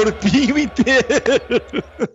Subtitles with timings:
[0.00, 1.60] corpinho inteiro.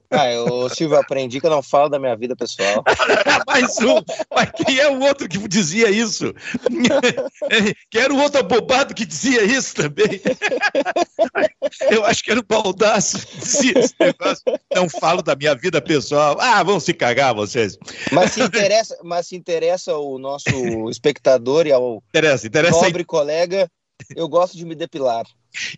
[0.10, 2.84] Ah, eu, Silvio, aprendi que eu não falo da minha vida pessoal.
[3.48, 4.02] Mais um.
[4.34, 6.34] Mas quem é o outro que dizia isso?
[7.92, 10.22] Quem era o outro abobado que dizia isso também?
[11.90, 14.44] Eu acho que era o Baldaço que dizia esse negócio.
[14.74, 16.38] Não falo da minha vida pessoal.
[16.40, 17.78] Ah, vão se cagar vocês.
[18.12, 20.50] Mas se interessa, mas se interessa o nosso
[20.90, 23.70] espectador e ao interessa, interessa nobre colega,
[24.16, 25.26] eu gosto de me depilar.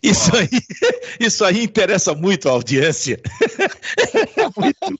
[0.02, 0.48] Isso aí,
[1.20, 3.20] isso aí interessa muito a audiência.
[4.36, 4.96] É muito,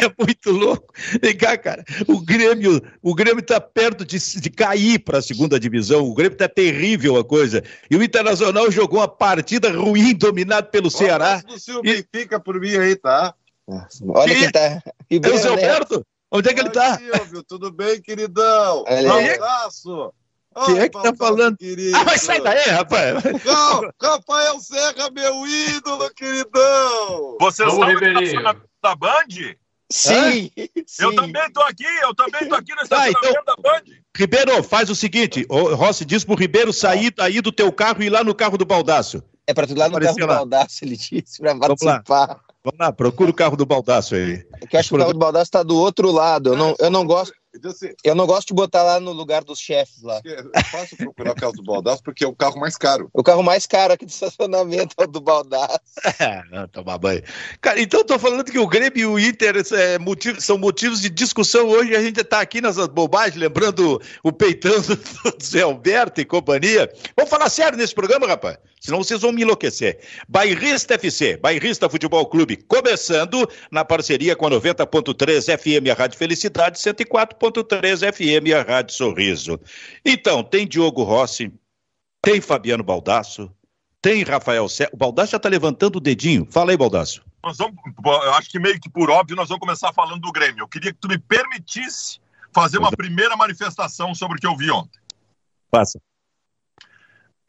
[0.00, 0.92] é muito louco.
[1.22, 1.84] Vem cá, cara.
[2.08, 6.04] O Grêmio, o Grêmio está perto de, de cair para a segunda divisão.
[6.04, 7.62] O Grêmio está terrível a coisa.
[7.90, 11.42] E o Internacional jogou uma partida ruim, dominado pelo Ceará.
[11.48, 12.04] O e...
[12.12, 13.34] fica por mim aí, tá?
[14.08, 14.82] Olha quem tá.
[15.10, 16.04] É o Zé Alberto?
[16.30, 16.98] Onde é que ele tá?
[17.46, 18.84] Tudo bem, queridão?
[18.88, 20.12] Um abraço.
[20.66, 21.56] Quem é que tá falando?
[21.56, 21.96] Querido.
[21.96, 23.22] Ah, mas sai daí, rapaz.
[24.00, 27.36] Rafael Serra, meu ídolo, queridão.
[27.40, 29.54] Você sabe que tá da Band?
[29.90, 30.50] Sim,
[30.86, 33.82] sim, Eu também tô aqui, eu também tô aqui no tá, estacionamento então, da Band.
[34.16, 38.06] Ribeiro, faz o seguinte, o Rossi diz pro Ribeiro sair daí do teu carro e
[38.06, 39.22] ir lá no carro do Baldaço.
[39.46, 40.26] É pra tu ir lá no carro lá.
[40.26, 42.40] do Baldaço, ele disse, pra participar.
[42.64, 44.46] Vamos lá, procura o carro do Baldaço aí.
[44.62, 46.74] É que eu acho que o carro do Baldaço tá do outro lado, eu não,
[46.78, 47.34] eu não gosto...
[47.54, 50.20] Então, assim, eu não gosto de botar lá no lugar dos chefes lá.
[50.54, 53.10] É fácil procurar o carro do Baldaço porque é o carro mais caro.
[53.12, 55.80] O carro mais caro aqui de estacionamento é o do Baldaço.
[56.22, 57.22] É, não, tomar banho.
[57.60, 61.08] Cara, então tô falando que o Grêmio e o Inter é, motivo, são motivos de
[61.08, 61.96] discussão hoje.
[61.96, 64.96] A gente tá aqui nessas bobagens, lembrando o peitão do,
[65.32, 66.92] do Zé Alberto e companhia.
[67.16, 68.58] Vamos falar sério nesse programa, rapaz?
[68.82, 70.00] Senão vocês vão me enlouquecer.
[70.28, 76.80] Bairrista FC, Bairrista Futebol Clube, começando na parceria com a 90.3 FM, a Rádio Felicidade,
[76.80, 79.60] 104 101.3 FM, a Rádio Sorriso.
[80.04, 81.52] Então, tem Diogo Rossi,
[82.20, 83.48] tem Fabiano Baldasso,
[84.00, 84.90] tem Rafael Serra.
[84.92, 86.44] O Baldasso já está levantando o dedinho.
[86.50, 87.24] Fala aí, Baldasso.
[87.44, 90.62] Nós vamos, eu acho que meio que por óbvio nós vamos começar falando do Grêmio.
[90.62, 92.20] Eu queria que tu me permitisse
[92.52, 95.00] fazer uma primeira manifestação sobre o que eu vi ontem.
[95.70, 96.00] Passa.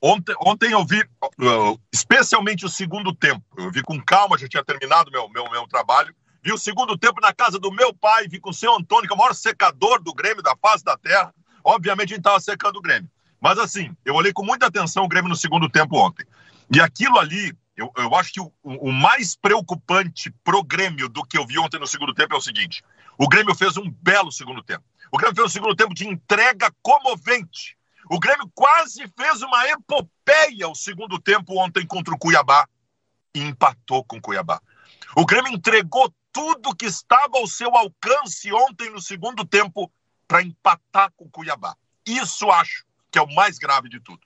[0.05, 3.41] Ontem, ontem eu vi, uh, especialmente o segundo tempo.
[3.57, 7.21] Eu vi com calma, já tinha terminado meu, meu, meu trabalho vi o segundo tempo
[7.21, 10.03] na casa do meu pai, vi com o seu Antônio, que é o maior secador
[10.03, 11.33] do Grêmio da face da terra.
[11.63, 13.09] Obviamente a gente estava secando o Grêmio.
[13.39, 16.25] Mas assim, eu olhei com muita atenção o Grêmio no segundo tempo ontem.
[16.69, 21.37] E aquilo ali, eu, eu acho que o, o mais preocupante pro Grêmio do que
[21.37, 22.83] eu vi ontem no segundo tempo é o seguinte:
[23.17, 24.83] o Grêmio fez um belo segundo tempo.
[25.11, 27.77] O Grêmio fez um segundo tempo de entrega comovente.
[28.13, 32.69] O Grêmio quase fez uma epopeia o segundo tempo ontem contra o Cuiabá
[33.33, 34.61] e empatou com o Cuiabá.
[35.15, 39.91] O Grêmio entregou tudo que estava ao seu alcance ontem no segundo tempo
[40.27, 41.75] para empatar com o Cuiabá.
[42.05, 44.21] Isso acho que é o mais grave de tudo.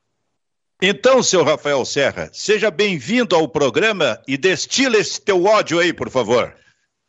[0.81, 6.09] Então, seu Rafael Serra, seja bem-vindo ao programa e destila esse teu ódio aí, por
[6.09, 6.53] favor.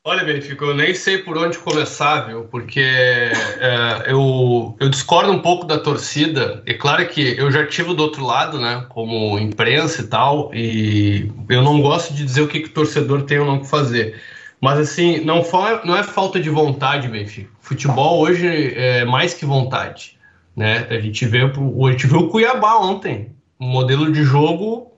[0.08, 2.44] Olha, Benfica, eu nem sei por onde começar, viu?
[2.44, 6.62] Porque é, eu, eu discordo um pouco da torcida.
[6.64, 8.86] É claro que eu já tive do outro lado, né?
[8.88, 13.24] Como imprensa e tal, e eu não gosto de dizer o que, que o torcedor
[13.24, 14.18] tem ou não que fazer.
[14.58, 15.44] Mas assim, não,
[15.84, 17.50] não é falta de vontade, Benfica.
[17.60, 20.16] Futebol hoje é mais que vontade.
[20.56, 20.86] Né?
[20.88, 23.32] A, gente vê, a gente viu o Cuiabá ontem.
[23.60, 24.90] Um modelo de jogo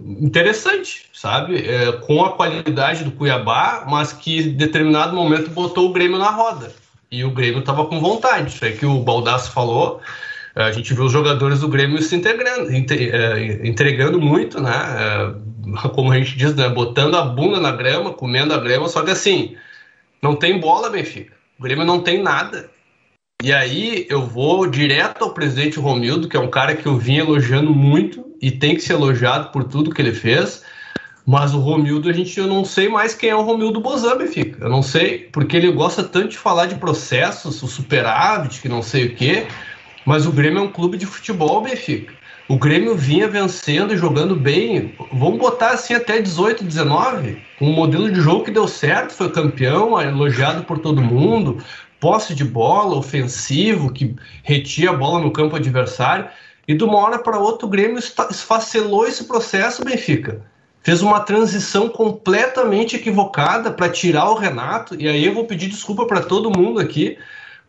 [0.00, 1.66] interessante, sabe?
[1.66, 6.30] É, com a qualidade do Cuiabá, mas que em determinado momento botou o Grêmio na
[6.30, 6.72] roda.
[7.10, 8.54] E o Grêmio estava com vontade.
[8.54, 10.00] Isso é que o Baldasso falou.
[10.54, 14.72] A gente viu os jogadores do Grêmio se integrando, é, entregando muito, né?
[15.84, 16.68] É, como a gente diz, né?
[16.68, 19.56] botando a bunda na grama, comendo a grama, só que assim,
[20.22, 21.34] não tem bola, Benfica.
[21.58, 22.70] O Grêmio não tem nada.
[23.42, 27.18] E aí eu vou direto ao presidente Romildo, que é um cara que eu vim
[27.18, 30.62] elogiando muito e tem que ser elogiado por tudo que ele fez.
[31.26, 34.64] Mas o Romildo, a gente eu não sei mais quem é o Romildo Bozan, Benfica.
[34.64, 38.82] Eu não sei, porque ele gosta tanto de falar de processos, o superávit, que não
[38.82, 39.46] sei o quê.
[40.06, 42.14] Mas o Grêmio é um clube de futebol, Benfica.
[42.48, 44.94] O Grêmio vinha vencendo e jogando bem.
[45.12, 47.36] Vamos botar assim até 18, 19.
[47.60, 51.62] Um modelo de jogo que deu certo, foi campeão, elogiado por todo mundo.
[52.00, 56.26] Posse de bola, ofensivo, que retia a bola no campo adversário.
[56.68, 60.42] E de uma hora para outra o Grêmio esfacelou esse processo, Benfica.
[60.82, 64.94] Fez uma transição completamente equivocada para tirar o Renato.
[65.00, 67.16] E aí eu vou pedir desculpa para todo mundo aqui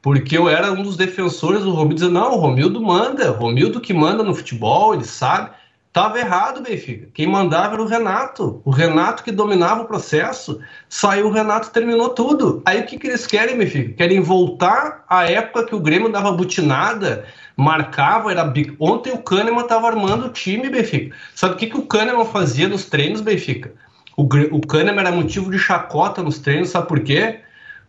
[0.02, 3.82] porque eu era um dos defensores do Romildo, dizendo, não, o Romildo manda, o Romildo
[3.82, 5.52] que manda no futebol, ele sabe.
[5.92, 7.08] Tava errado, Benfica.
[7.16, 8.62] Quem mandava era o Renato.
[8.64, 10.60] O Renato que dominava o processo.
[10.88, 12.62] Saiu o Renato terminou tudo.
[12.64, 13.94] Aí o que, que eles querem, Benfica?
[13.94, 17.26] Querem voltar à época que o Grêmio dava butinada,
[17.58, 21.16] marcava, era Ontem o Kahneman estava armando o time, Benfica.
[21.34, 23.74] Sabe o que, que o Kahneman fazia nos treinos, Benfica?
[24.16, 27.40] O, o Kahneman era motivo de chacota nos treinos, sabe por quê?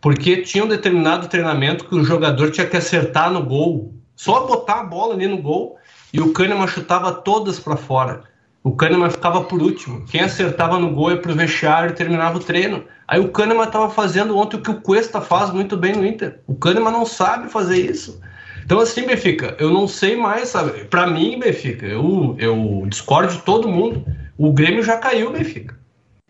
[0.00, 3.92] Porque tinha um determinado treinamento que o jogador tinha que acertar no gol.
[4.16, 5.79] Só botar a bola ali no gol
[6.12, 8.22] e o Kahneman chutava todas para fora.
[8.62, 10.04] O Kahneman ficava por último.
[10.06, 12.84] Quem acertava no gol ia pro vestiário e terminava o treino.
[13.08, 16.40] Aí o Kahneman estava fazendo ontem o que o Cuesta faz muito bem no Inter.
[16.46, 18.20] O Kahneman não sabe fazer isso.
[18.62, 20.84] Então, assim, Benfica, eu não sei mais, sabe?
[20.84, 24.04] Para mim, Benfica, eu, eu discordo de todo mundo.
[24.36, 25.76] O Grêmio já caiu, Benfica.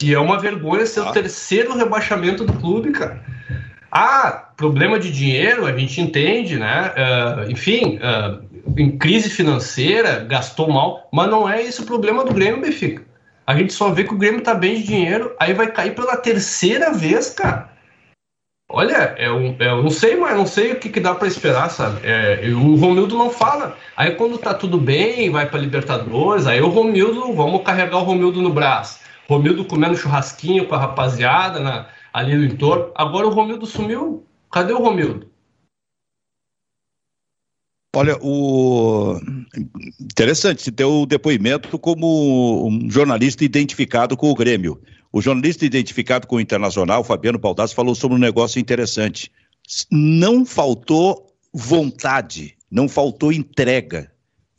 [0.02, 1.10] E é uma vergonha ser ah.
[1.10, 3.22] o terceiro rebaixamento do clube, cara.
[3.92, 6.94] Ah, problema de dinheiro, a gente entende, né?
[6.96, 8.42] Uh, enfim, uh,
[8.76, 13.02] em crise financeira, gastou mal, mas não é esse o problema do Grêmio, Benfica.
[13.46, 16.16] A gente só vê que o Grêmio tá bem de dinheiro, aí vai cair pela
[16.16, 17.70] terceira vez, cara.
[18.72, 22.00] Olha, eu, eu não sei, mas não sei o que, que dá para esperar, sabe?
[22.04, 23.76] É, o Romildo não fala.
[23.96, 28.40] Aí quando tá tudo bem, vai para Libertadores, aí o Romildo, vamos carregar o Romildo
[28.40, 29.00] no braço.
[29.28, 32.92] Romildo comendo churrasquinho com a rapaziada na, ali no entorno.
[32.94, 34.24] Agora o Romildo sumiu.
[34.52, 35.26] Cadê o Romildo?
[37.92, 39.20] Olha, o
[40.00, 44.80] interessante ter o depoimento como um jornalista identificado com o Grêmio.
[45.12, 49.32] O jornalista identificado com o Internacional, Fabiano Baldassi, falou sobre um negócio interessante.
[49.90, 54.12] Não faltou vontade, não faltou entrega,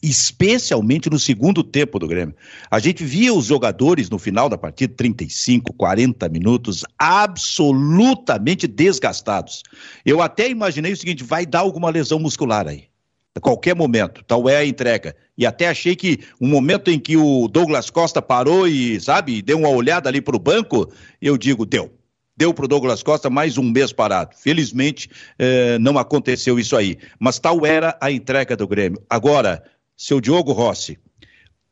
[0.04, 2.36] especialmente no segundo tempo do Grêmio.
[2.70, 9.64] A gente via os jogadores no final da partida, 35, 40 minutos, absolutamente desgastados.
[10.06, 12.91] Eu até imaginei o seguinte: vai dar alguma lesão muscular aí
[13.40, 14.24] qualquer momento.
[14.26, 15.16] Tal é a entrega.
[15.38, 19.60] E até achei que um momento em que o Douglas Costa parou e, sabe, deu
[19.60, 20.92] uma olhada ali para o banco,
[21.22, 21.94] eu digo, deu.
[22.36, 24.36] Deu para o Douglas Costa mais um mês parado.
[24.36, 26.98] Felizmente, eh, não aconteceu isso aí.
[27.20, 29.02] Mas tal era a entrega do Grêmio.
[29.10, 29.64] Agora,
[29.96, 30.98] seu Diogo Rossi,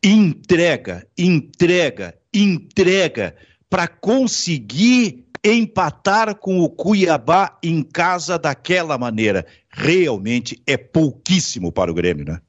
[0.04, 3.36] entrega, entrega, entrega
[3.70, 9.46] para conseguir empatar com o Cuiabá em casa daquela maneira.
[9.70, 12.42] Realmente é pouquíssimo para o Grêmio, né?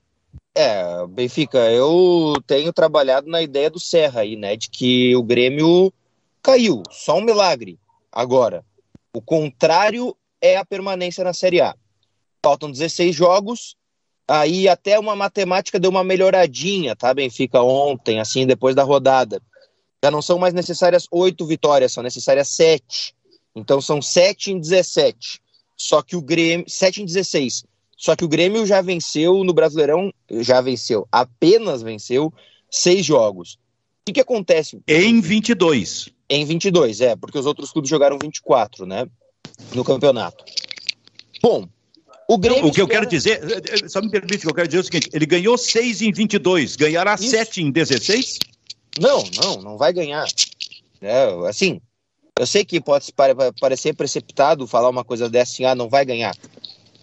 [0.54, 4.56] É, Benfica, eu tenho trabalhado na ideia do Serra aí, né?
[4.56, 5.92] De que o Grêmio
[6.42, 7.78] caiu, só um milagre.
[8.10, 8.64] Agora,
[9.14, 11.74] o contrário é a permanência na Série A.
[12.42, 13.76] Faltam 16 jogos,
[14.26, 19.40] aí até uma matemática deu uma melhoradinha, tá, Benfica, ontem, assim, depois da rodada.
[20.02, 23.14] Já não são mais necessárias oito vitórias, são necessárias sete.
[23.54, 25.40] Então são sete em 17.
[25.76, 26.64] Só que o Grêmio.
[26.68, 27.64] Sete em 16.
[27.96, 32.32] Só que o Grêmio já venceu no Brasileirão, já venceu, apenas venceu
[32.70, 33.54] seis jogos.
[33.54, 33.58] O
[34.06, 34.80] que, que acontece?
[34.88, 36.08] Em 22.
[36.28, 39.06] Em 22, é, porque os outros clubes jogaram 24, né?
[39.74, 40.42] No campeonato.
[41.42, 41.68] Bom,
[42.26, 42.66] o Grêmio.
[42.66, 43.40] O que eu quero dizer,
[43.88, 46.12] só me permite, o que eu quero dizer é o seguinte: ele ganhou 6 em
[46.12, 47.28] 22, ganhará Isso.
[47.28, 48.38] 7 em 16?
[48.98, 50.26] Não, não, não vai ganhar.
[51.00, 51.80] É, assim,
[52.38, 53.12] eu sei que pode
[53.60, 56.34] parecer precipitado falar uma coisa dessa assim, ah, não vai ganhar.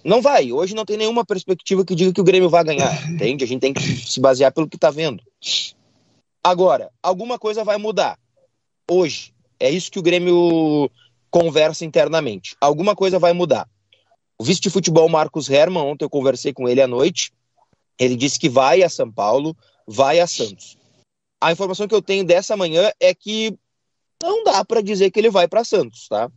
[0.04, 0.51] Não vai.
[0.51, 3.10] Hoje não tem nenhuma perspectiva que diga que o Grêmio vai ganhar.
[3.10, 3.44] Entende?
[3.44, 5.22] A gente tem que se basear pelo que está vendo.
[6.44, 8.18] Agora, alguma coisa vai mudar.
[8.90, 9.33] Hoje.
[9.60, 10.90] É isso que o Grêmio
[11.31, 12.56] conversa internamente.
[12.62, 13.68] Alguma coisa vai mudar.
[14.40, 17.31] O vice de futebol Marcos Herman, ontem eu conversei com ele à noite.
[18.00, 19.57] Ele disse que vai a São Paulo,
[19.88, 20.77] vai a Santos
[21.40, 23.58] a informação que eu tenho dessa manhã é que
[24.22, 26.30] não dá para dizer que ele vai para Santos, tá?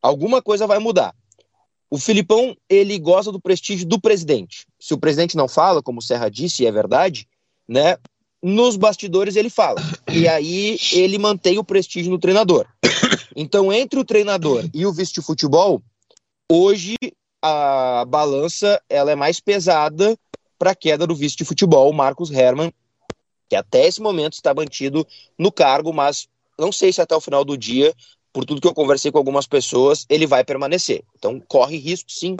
[0.00, 1.14] Alguma coisa vai mudar.
[1.88, 4.66] O Filipão, ele goza do prestígio do presidente.
[4.80, 7.28] Se o presidente não fala, como o Serra disse, e é verdade,
[7.68, 7.96] né?
[8.42, 9.80] Nos bastidores ele fala.
[10.10, 12.66] E aí ele mantém o prestígio no treinador.
[13.36, 15.80] Então, entre o treinador e o vice de futebol,
[16.50, 16.96] hoje
[17.40, 20.18] a balança ela é mais pesada
[20.58, 22.72] para a queda do vice de futebol, Marcos Herman,
[23.52, 25.06] que até esse momento está mantido
[25.38, 26.26] no cargo, mas
[26.58, 27.94] não sei se até o final do dia,
[28.32, 31.04] por tudo que eu conversei com algumas pessoas, ele vai permanecer.
[31.18, 32.34] Então corre risco sim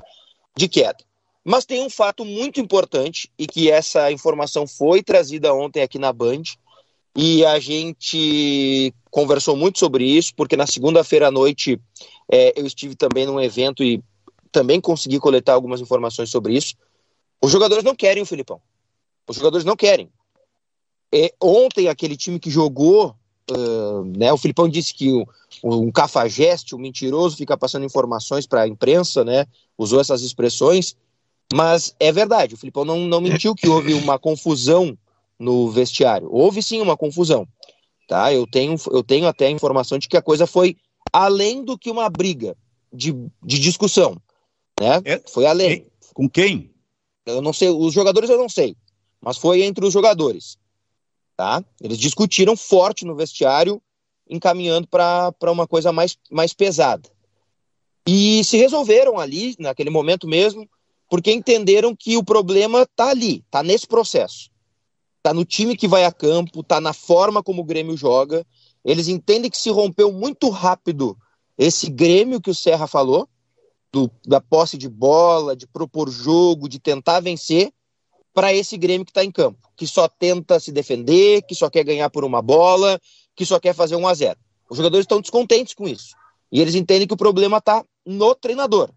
[0.56, 1.04] de queda.
[1.44, 6.14] Mas tem um fato muito importante e que essa informação foi trazida ontem aqui na
[6.14, 6.44] Band
[7.14, 11.78] e a gente conversou muito sobre isso, porque na segunda-feira à noite
[12.32, 14.02] é, eu estive também num evento e
[14.50, 16.74] também consegui coletar algumas informações sobre isso.
[17.38, 18.62] Os jogadores não querem o Filipão.
[19.28, 20.10] Os jogadores não querem.
[21.14, 23.14] É, ontem, aquele time que jogou,
[23.50, 25.24] uh, né, o Filipão disse que um,
[25.62, 30.96] um cafajeste, um mentiroso, fica passando informações para a imprensa, né, usou essas expressões,
[31.52, 34.96] mas é verdade, o Filipão não, não mentiu que houve uma confusão
[35.38, 36.28] no vestiário.
[36.30, 37.46] Houve sim uma confusão.
[38.08, 38.32] Tá?
[38.32, 40.76] Eu, tenho, eu tenho até a informação de que a coisa foi
[41.12, 42.56] além do que uma briga
[42.92, 44.16] de, de discussão.
[44.80, 45.00] Né?
[45.04, 45.86] É, foi além.
[46.14, 46.70] Com quem?
[47.26, 48.76] Eu não sei, os jogadores eu não sei,
[49.20, 50.58] mas foi entre os jogadores.
[51.42, 51.60] Tá?
[51.80, 53.82] Eles discutiram forte no vestiário,
[54.30, 57.10] encaminhando para uma coisa mais, mais pesada.
[58.06, 60.70] E se resolveram ali, naquele momento mesmo,
[61.10, 64.52] porque entenderam que o problema está ali, está nesse processo.
[65.16, 68.46] Está no time que vai a campo, está na forma como o Grêmio joga.
[68.84, 71.18] Eles entendem que se rompeu muito rápido
[71.58, 73.28] esse Grêmio que o Serra falou,
[73.92, 77.72] do, da posse de bola, de propor jogo, de tentar vencer,
[78.32, 81.84] para esse Grêmio que está em campo, que só tenta se defender, que só quer
[81.84, 83.00] ganhar por uma bola,
[83.34, 84.38] que só quer fazer um a zero.
[84.70, 86.14] Os jogadores estão descontentes com isso.
[86.50, 88.90] E eles entendem que o problema está no treinador.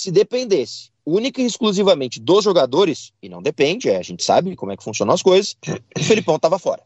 [0.00, 4.72] Se dependesse única e exclusivamente dos jogadores, e não depende, é, a gente sabe como
[4.72, 5.56] é que funcionam as coisas,
[5.98, 6.82] o Felipão estava fora.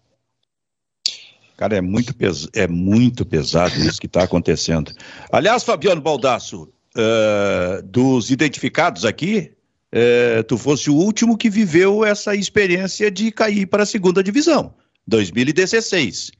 [1.56, 4.92] Cara, é muito, pes é muito pesado isso que está acontecendo.
[5.32, 9.52] Aliás, Fabiano Baldasso, uh, dos identificados aqui,
[9.94, 14.74] uh, tu fosse o último que viveu essa experiência de cair para a segunda divisão,
[15.06, 16.30] 2016.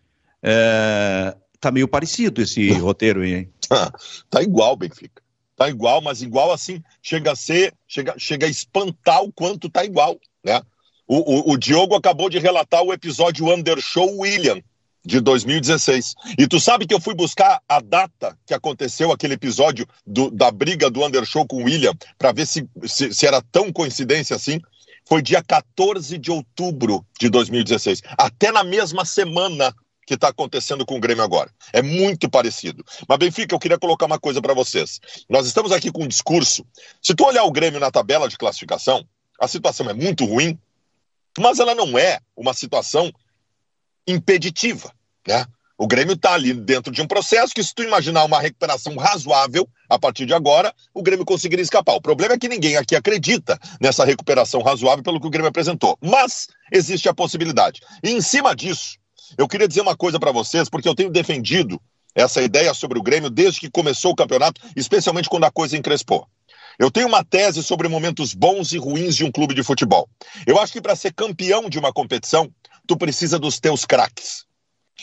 [0.43, 3.53] Uh, tá meio parecido esse roteiro aí, hein?
[3.69, 3.93] Tá,
[4.31, 5.23] tá igual, Benfica.
[5.57, 9.85] Tá igual, mas igual assim, chega a ser, chega, chega a espantar o quanto tá
[9.85, 10.63] igual, né?
[11.07, 14.61] O, o, o Diogo acabou de relatar o episódio Undershow William,
[15.05, 16.15] de 2016.
[16.39, 20.51] E tu sabe que eu fui buscar a data que aconteceu aquele episódio do, da
[20.51, 24.61] briga do Undershow com o William, para ver se, se, se, era tão coincidência assim.
[25.07, 28.03] Foi dia 14 de outubro de 2016.
[28.19, 29.75] Até na mesma semana
[30.09, 31.51] que está acontecendo com o Grêmio agora.
[31.71, 32.83] É muito parecido.
[33.07, 35.01] Mas, Benfica, eu queria colocar uma coisa para vocês.
[35.29, 36.67] Nós estamos aqui com um discurso.
[37.03, 39.07] Se tu olhar o Grêmio na tabela de classificação,
[39.39, 40.59] a situação é muito ruim,
[41.39, 43.13] mas ela não é uma situação
[44.09, 44.93] impeditiva,
[45.27, 45.47] né?
[45.81, 49.69] O Grêmio está ali dentro de um processo que, se tu imaginar uma recuperação razoável
[49.89, 51.95] a partir de agora, o Grêmio conseguiria escapar.
[51.95, 55.97] O problema é que ninguém aqui acredita nessa recuperação razoável pelo que o Grêmio apresentou.
[56.03, 57.81] Mas existe a possibilidade.
[58.03, 58.99] E em cima disso,
[59.37, 61.81] eu queria dizer uma coisa para vocês, porque eu tenho defendido
[62.13, 66.27] essa ideia sobre o Grêmio desde que começou o campeonato, especialmente quando a coisa encrespou.
[66.79, 70.09] Eu tenho uma tese sobre momentos bons e ruins de um clube de futebol.
[70.47, 72.53] Eu acho que para ser campeão de uma competição,
[72.87, 74.47] tu precisa dos teus craques.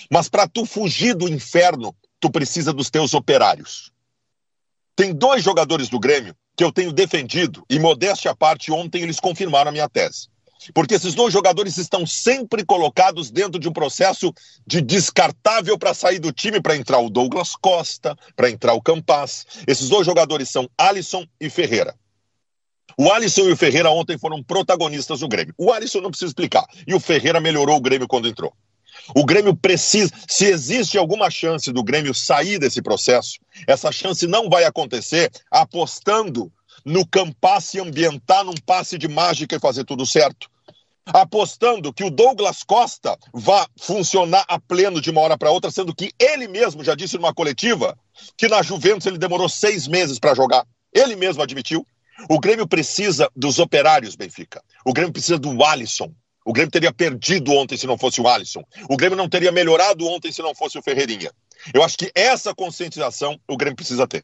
[0.10, 3.92] Mas para tu fugir do inferno, tu precisa dos teus operários.
[4.96, 9.20] Tem dois jogadores do Grêmio que eu tenho defendido, e modéstia à parte, ontem eles
[9.20, 10.30] confirmaram a minha tese.
[10.74, 14.34] Porque esses dois jogadores estão sempre colocados dentro de um processo
[14.66, 19.46] de descartável para sair do time, para entrar o Douglas Costa, para entrar o Campas.
[19.68, 21.96] Esses dois jogadores são Alisson e Ferreira.
[22.98, 25.54] O Alisson e o Ferreira ontem foram protagonistas do Grêmio.
[25.58, 26.66] O Alisson não precisa explicar.
[26.88, 28.54] E o Ferreira melhorou o Grêmio quando entrou.
[29.14, 30.12] O Grêmio precisa.
[30.28, 36.52] Se existe alguma chance do Grêmio sair desse processo, essa chance não vai acontecer apostando
[36.86, 40.50] no Campas se ambientar num passe de mágica e fazer tudo certo.
[41.08, 45.94] Apostando que o Douglas Costa vá funcionar a pleno de uma hora para outra, sendo
[45.94, 47.98] que ele mesmo já disse numa coletiva
[48.38, 50.66] que na Juventus ele demorou seis meses para jogar.
[50.94, 51.86] Ele mesmo admitiu.
[52.30, 54.64] O Grêmio precisa dos operários, Benfica.
[54.86, 56.12] O Grêmio precisa do Alisson.
[56.46, 58.64] O Grêmio teria perdido ontem se não fosse o Alisson.
[58.90, 61.32] O Grêmio não teria melhorado ontem se não fosse o Ferreirinha.
[61.74, 64.24] Eu acho que essa conscientização o Grêmio precisa ter.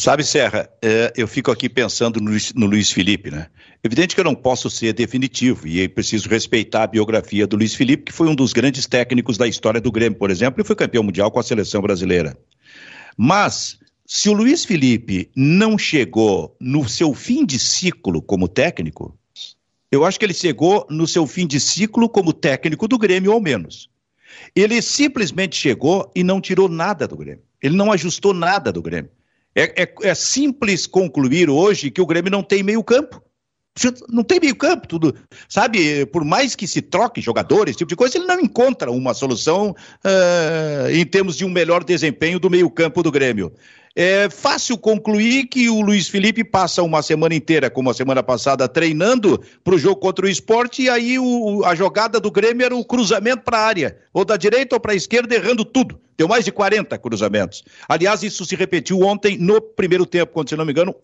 [0.00, 3.48] Sabe, Serra, é, eu fico aqui pensando no, no, Luiz Felipe, né?
[3.82, 8.04] Evidente que eu não posso ser definitivo e preciso respeitar a biografia do Luiz Felipe,
[8.04, 11.02] que foi um dos grandes técnicos da história do Grêmio, por exemplo, e foi campeão
[11.02, 12.38] mundial com a seleção brasileira.
[13.16, 13.76] Mas
[14.06, 19.18] se o Luiz Felipe não chegou no seu fim de ciclo como técnico,
[19.90, 23.40] eu acho que ele chegou no seu fim de ciclo como técnico do Grêmio, ao
[23.40, 23.90] menos.
[24.54, 27.42] Ele simplesmente chegou e não tirou nada do Grêmio.
[27.60, 29.10] Ele não ajustou nada do Grêmio.
[29.58, 33.20] É, é, é simples concluir hoje que o Grêmio não tem meio campo.
[34.08, 35.14] Não tem meio campo, tudo.
[35.48, 39.14] Sabe, por mais que se troque jogadores, esse tipo de coisa, ele não encontra uma
[39.14, 43.52] solução uh, em termos de um melhor desempenho do meio campo do Grêmio.
[44.00, 48.68] É fácil concluir que o Luiz Felipe passa uma semana inteira, como a semana passada,
[48.68, 52.76] treinando para o jogo contra o esporte, e aí o, a jogada do Grêmio era
[52.76, 55.98] o cruzamento para a área, ou da direita ou para a esquerda, errando tudo.
[56.16, 57.64] Deu mais de 40 cruzamentos.
[57.88, 60.94] Aliás, isso se repetiu ontem no primeiro tempo, quando, se não me engano,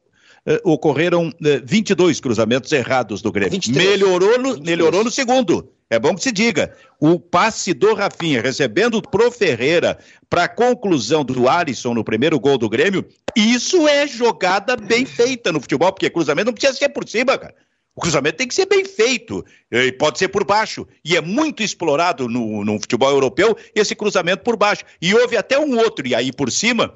[0.46, 3.52] Uh, ocorreram uh, eh, 22 cruzamentos errados do Grêmio.
[3.52, 3.88] 23.
[3.88, 5.72] Melhorou no, melhorou no segundo.
[5.90, 6.74] É bom que se diga.
[6.98, 9.98] O passe do Rafinha recebendo pro Ferreira
[10.28, 15.52] para a conclusão do Alisson no primeiro gol do Grêmio, isso é jogada bem feita
[15.52, 17.54] no futebol, porque cruzamento não precisa ser por cima, cara.
[17.94, 20.86] O cruzamento tem que ser bem feito, e pode ser por baixo.
[21.04, 24.82] E é muito explorado no, no futebol europeu esse cruzamento por baixo.
[25.00, 26.92] E houve até um outro, e aí por cima,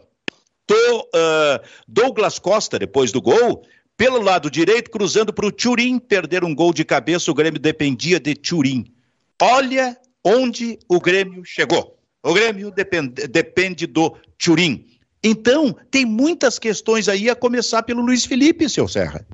[0.71, 3.63] uh, Douglas Costa, depois do gol,
[3.99, 8.21] pelo lado direito, cruzando para o Turim, perder um gol de cabeça, o Grêmio dependia
[8.21, 8.87] de Turim.
[9.43, 11.99] Olha onde o Grêmio chegou.
[12.23, 14.87] O Grêmio depende, depende do Turim.
[15.23, 19.27] Então, tem muitas questões aí, a começar pelo Luiz Felipe, seu Serra.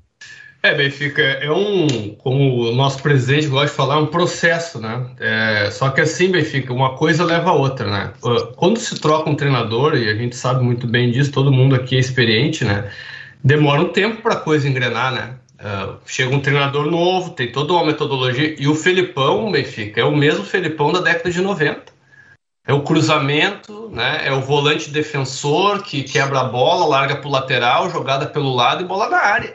[0.62, 5.10] É, Benfica, é um, como o nosso presidente gosta de falar, um processo, né?
[5.20, 8.12] É, só que assim, Benfica, uma coisa leva a outra, né?
[8.56, 11.96] Quando se troca um treinador, e a gente sabe muito bem disso, todo mundo aqui
[11.96, 12.90] é experiente, né?
[13.44, 15.34] Demora um tempo para a coisa engrenar, né?
[15.60, 20.16] Uh, chega um treinador novo, tem toda uma metodologia, e o Felipão, Benfica, é o
[20.16, 21.92] mesmo Felipão da década de 90.
[22.66, 24.22] É o cruzamento, né?
[24.26, 28.82] É o volante defensor que quebra a bola, larga para o lateral, jogada pelo lado
[28.82, 29.54] e bola na área.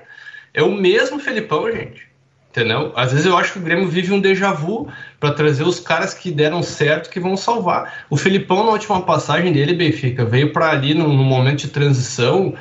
[0.53, 2.07] É o mesmo Felipão, gente.
[2.51, 2.91] Entendeu?
[2.95, 4.87] Às vezes eu acho que o Grêmio vive um déjà vu
[5.19, 8.05] para trazer os caras que deram certo que vão salvar.
[8.09, 12.55] O Felipão, na última passagem dele, Benfica, veio para ali no, no, momento de transição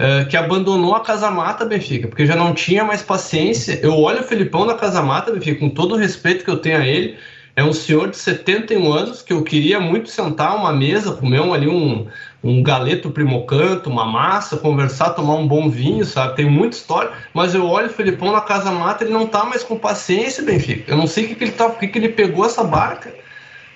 [0.00, 3.78] uh, que abandonou a Casa Mata, Benfica, porque já não tinha mais paciência.
[3.82, 6.78] Eu olho o Felipão na Casa Mata, Benfica, com todo o respeito que eu tenho
[6.78, 7.18] a ele.
[7.56, 11.52] É um senhor de 71 anos que eu queria muito sentar uma mesa, comer um,
[11.52, 12.06] ali um,
[12.42, 16.36] um galeto primocanto, uma massa, conversar, tomar um bom vinho, sabe?
[16.36, 19.62] Tem muita história, mas eu olho o Felipão na Casa Mata, ele não tá mais
[19.62, 20.92] com paciência, Benfica.
[20.92, 23.12] Eu não sei o que, que ele tá, o que, que ele pegou essa barca.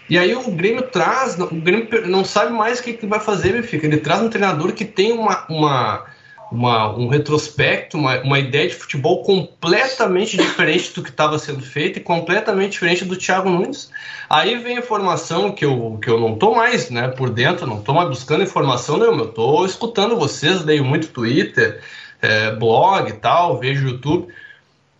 [0.09, 3.53] E aí o Grêmio traz, o Grêmio não sabe mais o que, que vai fazer,
[3.53, 3.87] Benfica.
[3.87, 6.07] Ele traz um treinador que tem uma, uma
[6.55, 11.99] uma, um retrospecto, uma, uma ideia de futebol completamente diferente do que estava sendo feito
[11.99, 13.91] e completamente diferente do Thiago Nunes.
[14.31, 17.95] Aí vem informação que eu, que eu não estou mais né, por dentro, não estou
[17.95, 21.83] mais buscando informação nenhuma, eu estou escutando vocês, leio muito Twitter,
[22.23, 24.33] é, blog e tal, vejo YouTube,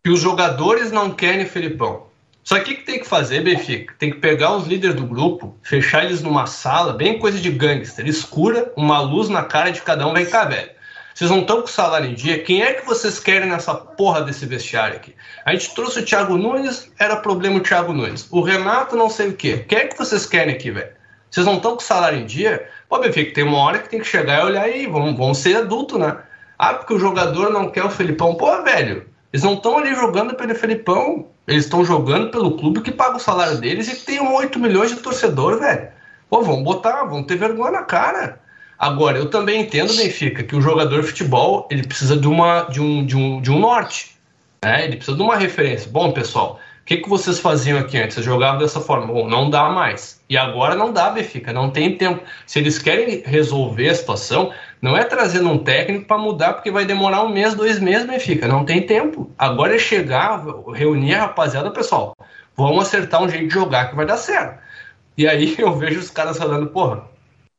[0.03, 2.07] que os jogadores não querem Felipão.
[2.43, 3.95] Só que o que tem que fazer, Benfica?
[3.99, 8.07] Tem que pegar os líderes do grupo, fechar eles numa sala, bem coisa de gangster,
[8.07, 10.74] escura, uma luz na cara de cada um, vem cá, velho
[11.15, 12.43] vocês não estão com salário em dia.
[12.43, 15.15] Quem é que vocês querem nessa porra desse vestiário aqui?
[15.45, 18.27] A gente trouxe o Thiago Nunes, era problema o Thiago Nunes.
[18.33, 19.65] O Renato, não sei o quê.
[19.69, 20.91] Quem é que vocês querem aqui, velho?
[21.31, 22.69] Vocês não estão com salário em dia?
[22.89, 25.57] Pô, Benfica, tem uma hora que tem que chegar e olhar aí, vamos, vamos ser
[25.57, 26.17] adulto, né?
[26.59, 28.35] Ah, porque o jogador não quer o Felipão.
[28.35, 31.29] Pô, velho, eles não estão ali jogando pelo Felipão.
[31.47, 34.91] Eles estão jogando pelo clube que paga o salário deles e que tem 8 milhões
[34.91, 35.89] de torcedor, velho.
[36.29, 38.41] Pô, vamos botar, vamos ter vergonha na cara.
[38.79, 42.81] Agora, eu também entendo, Benfica, que o jogador de futebol ele precisa de, uma, de,
[42.81, 44.17] um, de, um, de um norte.
[44.65, 44.85] Né?
[44.85, 45.91] Ele precisa de uma referência.
[45.91, 48.15] Bom, pessoal, o que, que vocês faziam aqui antes?
[48.15, 49.07] Vocês jogavam dessa forma?
[49.07, 50.23] Bom, não dá mais.
[50.29, 52.23] E agora não dá, Benfica, não tem tempo.
[52.47, 56.85] Se eles querem resolver a situação, não é trazendo um técnico para mudar, porque vai
[56.85, 58.47] demorar um mês, dois meses, Benfica.
[58.47, 59.31] Não tem tempo.
[59.39, 62.15] Agora é chegar, reunir a rapaziada, pessoal,
[62.55, 64.59] vamos acertar um jeito de jogar que vai dar certo.
[65.17, 67.05] E aí eu vejo os caras falando, porra,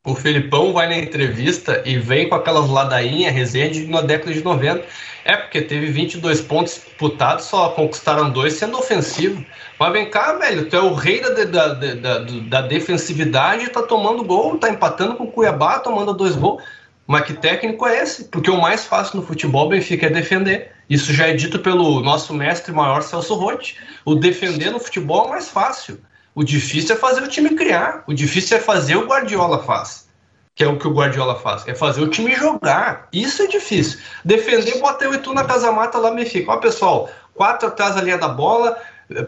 [0.06, 4.86] o Felipão vai na entrevista e vem com aquelas ladainhas, resenha na década de 90.
[5.26, 9.44] É porque teve 22 pontos disputados, só conquistaram dois sendo ofensivo.
[9.80, 14.24] Mas vem cá, velho, tu é o rei da, da, da, da defensividade, tá tomando
[14.24, 16.62] gol, tá empatando com o Cuiabá, tomando dois gols.
[17.08, 18.26] Mas que técnico é esse?
[18.26, 20.72] Porque o mais fácil no futebol, Benfica, é defender.
[20.88, 23.76] Isso já é dito pelo nosso mestre maior Celso Rotti.
[24.06, 26.00] O defender no futebol é o mais fácil.
[26.36, 28.04] O difícil é fazer o time criar.
[28.06, 30.06] O difícil é fazer o Guardiola faz.
[30.54, 31.66] Que é o que o Guardiola faz.
[31.68, 33.08] É fazer o time jogar.
[33.12, 34.00] Isso é difícil.
[34.24, 36.52] Defender, bota eu e tu na casa mata lá, me fica.
[36.52, 38.78] Ó, pessoal, quatro atrás da linha da bola,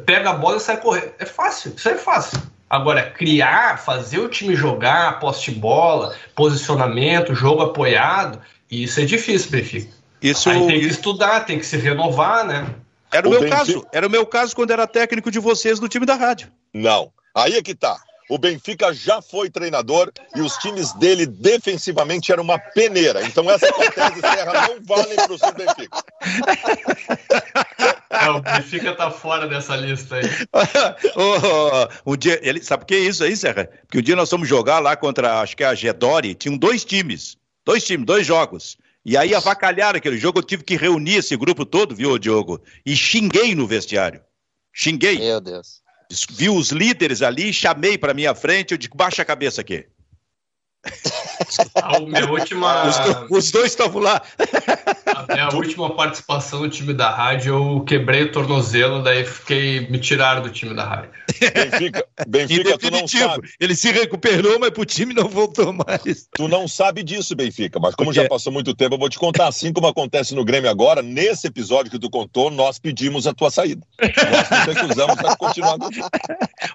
[0.05, 1.11] pega a bola e sai correndo.
[1.17, 1.73] É fácil.
[1.75, 2.39] Isso é fácil.
[2.69, 9.93] Agora, criar, fazer o time jogar, poste bola, posicionamento, jogo apoiado, isso é difícil, Benfica.
[10.21, 12.67] Isso Aí tem que estudar, tem que se renovar, né?
[13.09, 13.57] Era o, o meu Benfica...
[13.57, 13.87] caso.
[13.93, 16.51] Era o meu caso quando era técnico de vocês no time da rádio.
[16.77, 17.11] Não.
[17.35, 17.99] Aí é que tá.
[18.29, 23.25] O Benfica já foi treinador e os times dele defensivamente eram uma peneira.
[23.25, 26.03] Então essa tese Serra não vale para o seu Benfica.
[28.09, 30.23] É, o Benfica tá fora dessa lista aí.
[32.05, 33.69] o, o dia, ele, sabe o que é isso aí, Serra?
[33.81, 36.83] Porque um dia nós fomos jogar lá contra, acho que é a Gedori, tinham dois
[36.83, 37.37] times.
[37.65, 38.77] Dois times, dois jogos.
[39.05, 42.61] E aí avacalharam aquele jogo, eu tive que reunir esse grupo todo, viu, Diogo?
[42.85, 44.21] E xinguei no vestiário.
[44.73, 45.19] Xinguei.
[45.19, 45.81] Meu Deus
[46.29, 49.85] vi os líderes ali, chamei para minha frente, eu digo, baixa a cabeça aqui.
[51.75, 52.88] A minha última...
[52.88, 52.97] Os,
[53.29, 54.21] os dois estavam lá.
[55.29, 60.41] A última participação do time da rádio, eu quebrei o tornozelo, daí fiquei me tiraram
[60.41, 61.10] do time da rádio.
[61.39, 63.49] Benfica, Benfica tu não sabe.
[63.60, 66.27] Ele se recuperou, mas pro time não voltou mais.
[66.36, 69.47] Tu não sabe disso, Benfica, mas como já passou muito tempo, eu vou te contar.
[69.47, 73.49] Assim como acontece no Grêmio agora, nesse episódio que tu contou, nós pedimos a tua
[73.49, 73.81] saída.
[73.99, 75.77] Nós te recusamos para continuar.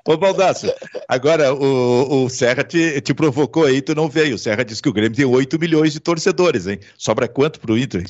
[0.06, 0.72] Ô, Baldasso,
[1.08, 4.37] agora o, o Serra te, te provocou aí, tu não veio.
[4.37, 6.79] O Serra disse que o Grêmio tem 8 milhões de torcedores, hein?
[6.96, 8.05] Sobra quanto pro Inter?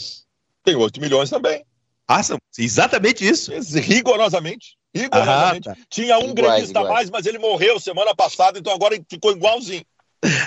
[0.65, 1.65] Tem 8 milhões também.
[2.07, 3.51] Ah, são exatamente isso.
[3.81, 4.77] Rigorosamente.
[4.95, 5.69] Rigorosamente.
[5.69, 5.81] Ah, tá.
[5.89, 9.85] Tinha um gremista a mais, mas ele morreu semana passada, então agora ficou igualzinho.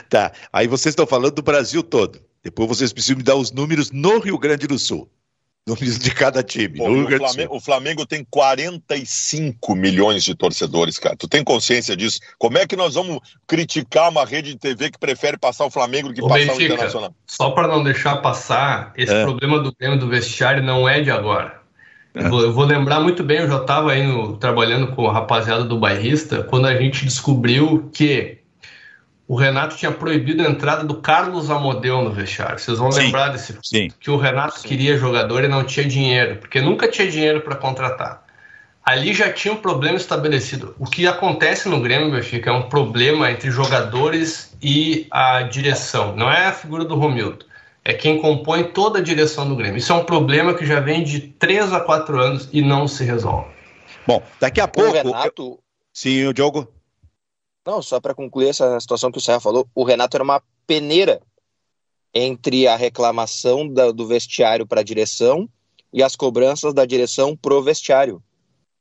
[0.10, 0.32] Tá.
[0.54, 2.22] Aí vocês estão falando do Brasil todo.
[2.44, 5.10] Depois vocês precisam me dar os números no Rio Grande do Sul.
[5.68, 6.78] Números de cada time.
[6.78, 11.16] Pô, o, Flamengo, o, Flamengo, tem 45 milhões de torcedores, cara.
[11.16, 12.20] Tu tem consciência disso?
[12.38, 16.10] Como é que nós vamos criticar uma rede de TV que prefere passar o Flamengo
[16.10, 17.16] do que o passar Benfica, o Internacional?
[17.26, 19.24] Só para não deixar passar, esse é.
[19.24, 21.60] problema do Grêmio do vestiário não é de agora.
[22.14, 22.28] É.
[22.28, 25.80] Eu vou lembrar muito bem, eu já estava aí no, trabalhando com a rapaziada do
[25.80, 28.38] bairrista, quando a gente descobriu que
[29.28, 32.60] o Renato tinha proibido a entrada do Carlos Amodeu no vestiário.
[32.60, 33.90] Vocês vão sim, lembrar desse sim.
[34.00, 34.68] que o Renato sim.
[34.68, 38.24] queria jogador e não tinha dinheiro, porque nunca tinha dinheiro para contratar.
[38.86, 40.76] Ali já tinha um problema estabelecido.
[40.78, 46.16] O que acontece no Grêmio, meu filho, é um problema entre jogadores e a direção.
[46.16, 47.48] Não é a figura do Romildo.
[47.84, 49.78] É quem compõe toda a direção do Grêmio.
[49.78, 53.04] Isso é um problema que já vem de 3 a 4 anos e não se
[53.04, 53.48] resolve.
[54.06, 54.92] Bom, daqui a pouco.
[54.92, 55.42] O Renato...
[55.42, 55.60] Eu...
[55.92, 56.75] Sim, o Diogo.
[57.66, 61.22] Não, só para concluir essa situação que o Serra falou, o Renato era uma peneira
[62.14, 65.50] entre a reclamação da, do vestiário para a direção
[65.92, 68.22] e as cobranças da direção pro vestiário.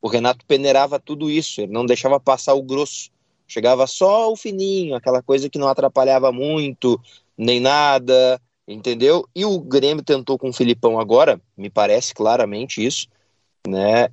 [0.03, 3.11] O Renato peneirava tudo isso, ele não deixava passar o grosso.
[3.47, 7.01] Chegava só o fininho, aquela coisa que não atrapalhava muito,
[7.37, 9.27] nem nada, entendeu?
[9.35, 13.09] E o Grêmio tentou com o Filipão agora, me parece claramente isso,
[13.67, 14.11] né?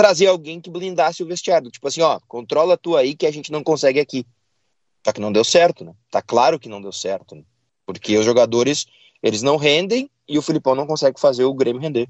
[0.00, 1.70] Trazer alguém que blindasse o vestiário.
[1.70, 4.24] Tipo assim, ó, controla tu aí que a gente não consegue aqui.
[5.04, 5.92] Só que não deu certo, né?
[6.10, 7.42] Tá claro que não deu certo, né?
[7.84, 8.86] Porque os jogadores,
[9.22, 12.08] eles não rendem e o Filipão não consegue fazer o Grêmio render.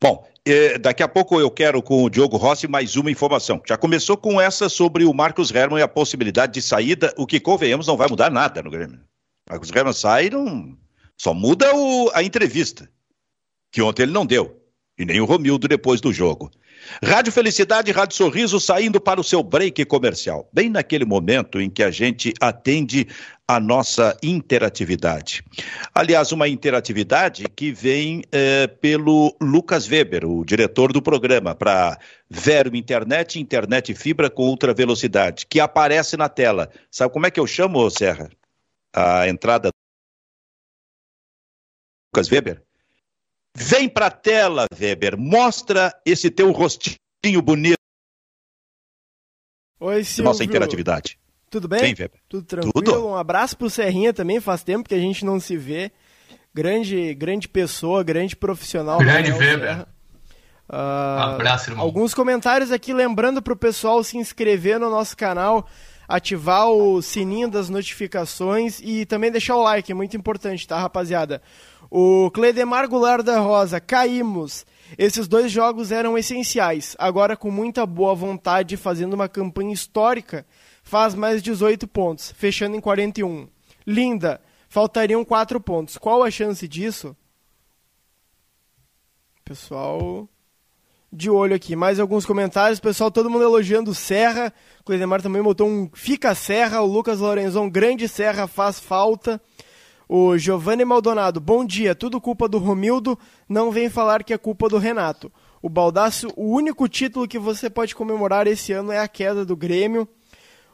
[0.00, 3.60] Bom, eh, daqui a pouco eu quero com o Diogo Rossi mais uma informação.
[3.66, 7.40] Já começou com essa sobre o Marcos Herman e a possibilidade de saída, o que
[7.40, 9.00] convenhamos não vai mudar nada no Grêmio.
[9.50, 10.78] Marcos Herman sai não
[11.16, 12.88] só muda o, a entrevista,
[13.72, 14.60] que ontem ele não deu,
[14.96, 16.50] e nem o Romildo depois do jogo.
[17.02, 21.82] Rádio Felicidade, Rádio Sorriso saindo para o seu break comercial, bem naquele momento em que
[21.82, 23.06] a gente atende
[23.46, 25.44] a nossa interatividade.
[25.94, 32.74] Aliás, uma interatividade que vem é, pelo Lucas Weber, o diretor do programa, para Vero
[32.74, 36.70] Internet, internet fibra com ultra velocidade, que aparece na tela.
[36.90, 38.30] Sabe como é que eu chamo, Serra?
[38.94, 39.68] A entrada.
[42.12, 42.62] Lucas Weber?
[43.56, 47.78] Vem para a tela, Weber, mostra esse teu rostinho bonito.
[49.78, 50.24] Oi, Silvio.
[50.24, 51.18] Nossa interatividade.
[51.48, 51.80] Tudo bem?
[51.80, 52.20] Vem, Weber.
[52.28, 52.72] Tudo tranquilo.
[52.72, 53.06] Tudo?
[53.06, 55.92] Um abraço pro Serrinha também, faz tempo que a gente não se vê.
[56.52, 58.98] Grande, grande pessoa, grande profissional.
[58.98, 59.86] Grande Weber.
[60.68, 61.84] Uh, abraço, irmão.
[61.84, 65.68] Alguns comentários aqui, lembrando pro pessoal se inscrever no nosso canal,
[66.08, 71.42] ativar o sininho das notificações e também deixar o like, é muito importante, tá, rapaziada?
[71.96, 74.66] O Cledemar Goulart da Rosa, caímos.
[74.98, 76.96] Esses dois jogos eram essenciais.
[76.98, 80.44] Agora, com muita boa vontade, fazendo uma campanha histórica,
[80.82, 83.46] faz mais 18 pontos, fechando em 41.
[83.86, 85.96] Linda, faltariam 4 pontos.
[85.96, 87.16] Qual a chance disso?
[89.44, 90.28] Pessoal,
[91.12, 91.76] de olho aqui.
[91.76, 92.80] Mais alguns comentários.
[92.80, 94.52] Pessoal, todo mundo elogiando Serra.
[94.80, 96.80] O Cledemar também botou um Fica Serra.
[96.80, 99.40] O Lucas Lorenzon, grande Serra, faz falta.
[100.08, 104.68] O Giovanni Maldonado, bom dia, tudo culpa do Romildo, não vem falar que é culpa
[104.68, 105.32] do Renato.
[105.62, 109.56] O Baldaço, o único título que você pode comemorar esse ano é a queda do
[109.56, 110.06] Grêmio.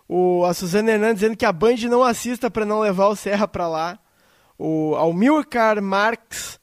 [0.09, 3.47] O, a Suzana Hernandes dizendo que a Band não assista para não levar o Serra
[3.47, 3.99] para lá.
[4.59, 6.59] O Almilcar Marx,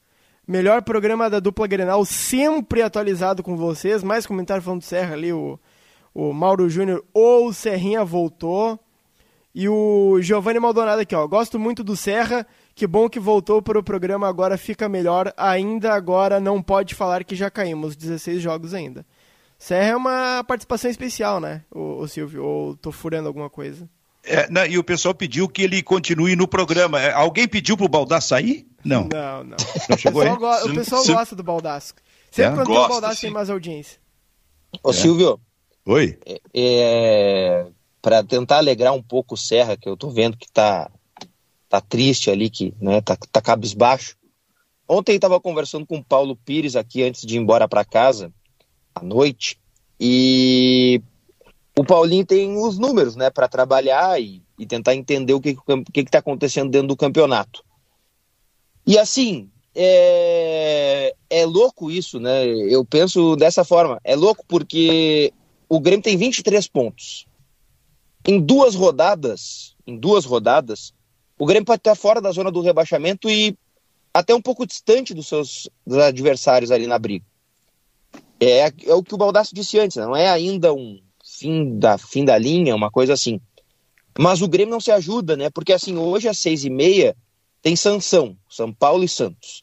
[0.46, 4.02] melhor programa da dupla Grenal, sempre atualizado com vocês.
[4.02, 5.58] Mais comentário falando do Serra ali, o,
[6.14, 8.78] o Mauro Júnior ou o Serrinha voltou.
[9.58, 11.26] E o Giovanni Maldonado aqui, ó.
[11.26, 12.46] Gosto muito do Serra.
[12.76, 15.34] Que bom que voltou para o programa, agora fica melhor.
[15.36, 17.96] Ainda agora não pode falar que já caímos.
[17.96, 19.04] 16 jogos ainda.
[19.58, 22.44] Serra é uma participação especial, né, o, o Silvio?
[22.44, 23.90] Ou tô furando alguma coisa?
[24.22, 27.02] É, não, e o pessoal pediu que ele continue no programa.
[27.02, 28.64] É, alguém pediu pro Baldassi sair?
[28.84, 29.08] Não.
[29.12, 29.56] Não, não.
[29.90, 31.94] não chegou o pessoal, go o pessoal gosta do Baldassi.
[32.30, 32.54] Sempre é?
[32.54, 33.98] quando Gosta, tem o Baldassi tem mais audiência.
[34.84, 34.92] Ô, é.
[34.92, 35.40] Silvio.
[35.84, 36.16] Oi.
[36.24, 37.66] É, é
[38.00, 40.90] para tentar alegrar um pouco o Serra, que eu tô vendo que tá,
[41.68, 44.16] tá triste ali, que né, tá, tá cabisbaixo.
[44.88, 48.32] ontem estava conversando com o Paulo Pires aqui antes de ir embora para casa,
[48.94, 49.58] à noite,
[50.00, 51.02] e
[51.76, 55.56] o Paulinho tem os números, né, para trabalhar e, e, tentar entender o que
[55.92, 57.64] que está acontecendo dentro do campeonato.
[58.86, 62.44] E assim, é, é louco isso, né?
[62.46, 64.00] Eu penso dessa forma.
[64.02, 65.32] É louco porque
[65.68, 67.27] o Grêmio tem 23 pontos.
[68.26, 70.92] Em duas rodadas, em duas rodadas,
[71.38, 73.56] o Grêmio pode estar fora da zona do rebaixamento e
[74.12, 77.24] até um pouco distante dos seus dos adversários ali na briga.
[78.40, 82.24] É, é o que o Baldasso disse antes, não é ainda um fim da, fim
[82.24, 83.40] da linha, uma coisa assim.
[84.18, 85.50] Mas o Grêmio não se ajuda, né?
[85.50, 87.16] Porque assim, hoje às seis e meia
[87.62, 89.62] tem sanção, São Paulo e Santos.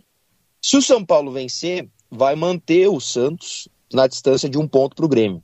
[0.61, 5.05] Se o São Paulo vencer, vai manter o Santos na distância de um ponto para
[5.05, 5.43] o Grêmio.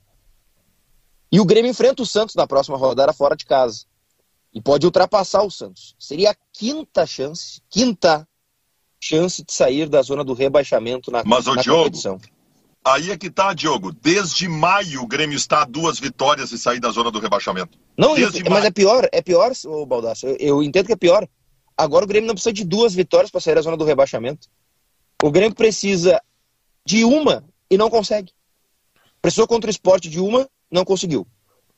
[1.31, 3.85] E o Grêmio enfrenta o Santos na próxima rodada fora de casa.
[4.53, 5.95] E pode ultrapassar o Santos.
[5.97, 8.27] Seria a quinta chance, quinta
[8.99, 12.19] chance de sair da zona do rebaixamento na, Mas, na Diogo, competição.
[12.83, 13.91] Aí é que tá, Diogo.
[13.93, 17.77] Desde maio o Grêmio está a duas vitórias e sair da zona do rebaixamento.
[17.97, 18.65] Não, Desde mas maio.
[18.65, 20.27] é pior, é pior, ô Baldasso.
[20.27, 21.27] Eu, eu entendo que é pior.
[21.77, 24.47] Agora o Grêmio não precisa de duas vitórias para sair da zona do rebaixamento.
[25.23, 26.19] O Grêmio precisa
[26.85, 28.33] de uma e não consegue.
[29.21, 31.27] Precisou contra o esporte de uma, não conseguiu.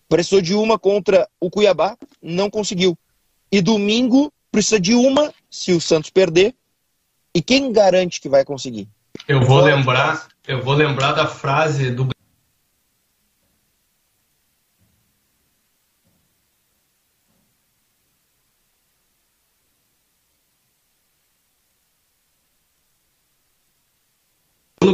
[0.08, 2.98] Precisou de uma contra o Cuiabá, não conseguiu.
[3.52, 6.54] E domingo precisa de uma se o Santos perder.
[7.36, 8.88] E quem garante que vai conseguir?
[9.28, 12.14] Eu vou lembrar, eu vou lembrar da frase do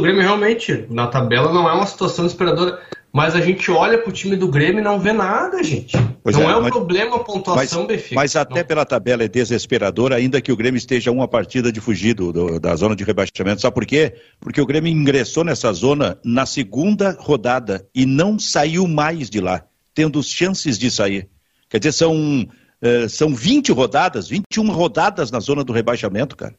[0.02, 2.80] Grêmio realmente, na tabela, não é uma situação desesperadora.
[3.12, 5.96] Mas a gente olha pro time do Grêmio e não vê nada, gente.
[6.22, 8.14] Pois não é, é um mas, problema a pontuação, mas, Benfica.
[8.14, 8.66] Mas até não.
[8.66, 12.60] pela tabela é desesperador, ainda que o Grêmio esteja uma partida de fugir do, do,
[12.60, 13.62] da zona de rebaixamento.
[13.62, 14.14] Sabe por quê?
[14.38, 19.64] Porque o Grêmio ingressou nessa zona na segunda rodada e não saiu mais de lá,
[19.92, 21.28] tendo chances de sair.
[21.68, 26.54] Quer dizer, são, uh, são 20 rodadas, 21 rodadas na zona do rebaixamento, cara.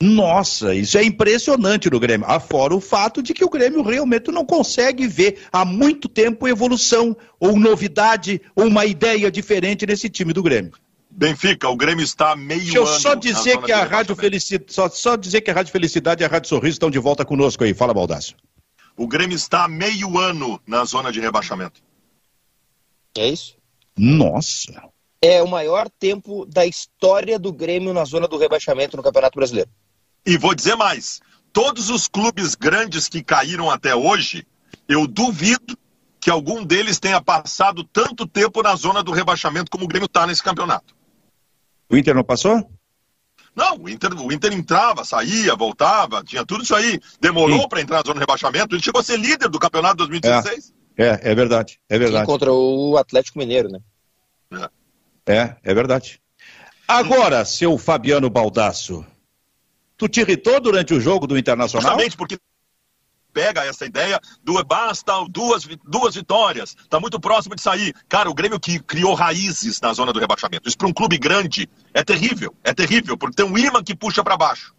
[0.00, 2.24] Nossa, isso é impressionante no Grêmio.
[2.28, 7.16] Afora o fato de que o Grêmio realmente não consegue ver há muito tempo evolução,
[7.40, 10.72] ou novidade, ou uma ideia diferente nesse time do Grêmio.
[11.10, 15.16] Benfica, o Grêmio está meio Deixa eu só dizer que a Rádio Felicidade, só, só
[15.16, 17.74] dizer que a Rádio Felicidade e a Rádio Sorriso estão de volta conosco aí.
[17.74, 18.36] Fala, Baldaço.
[18.96, 21.82] O Grêmio está meio ano na zona de rebaixamento.
[23.16, 23.56] É isso?
[23.96, 24.80] Nossa.
[25.20, 29.68] É o maior tempo da história do Grêmio na zona do rebaixamento no Campeonato Brasileiro.
[30.28, 31.22] E vou dizer mais:
[31.54, 34.46] todos os clubes grandes que caíram até hoje,
[34.86, 35.74] eu duvido
[36.20, 40.26] que algum deles tenha passado tanto tempo na zona do rebaixamento como o Grêmio está
[40.26, 40.94] nesse campeonato.
[41.88, 42.70] O Inter não passou?
[43.56, 47.00] Não, o Inter, o Inter entrava, saía, voltava, tinha tudo isso aí.
[47.18, 48.74] Demorou para entrar na zona de rebaixamento.
[48.74, 50.74] Ele chegou a ser líder do campeonato 2016.
[50.98, 52.26] É, é, é verdade, é verdade.
[52.26, 53.80] Sim, contra o Atlético Mineiro, né?
[55.26, 56.20] É, é, é verdade.
[56.86, 59.06] Agora, seu Fabiano Baldasso,
[59.98, 61.90] Tu te irritou durante o jogo do Internacional?
[61.90, 62.38] Justamente porque
[63.32, 67.92] pega essa ideia do basta duas, duas vitórias, tá muito próximo de sair.
[68.08, 70.68] Cara, o Grêmio que criou raízes na zona do rebaixamento.
[70.68, 74.22] Isso para um clube grande é terrível, é terrível, porque tem um imã que puxa
[74.22, 74.72] para baixo.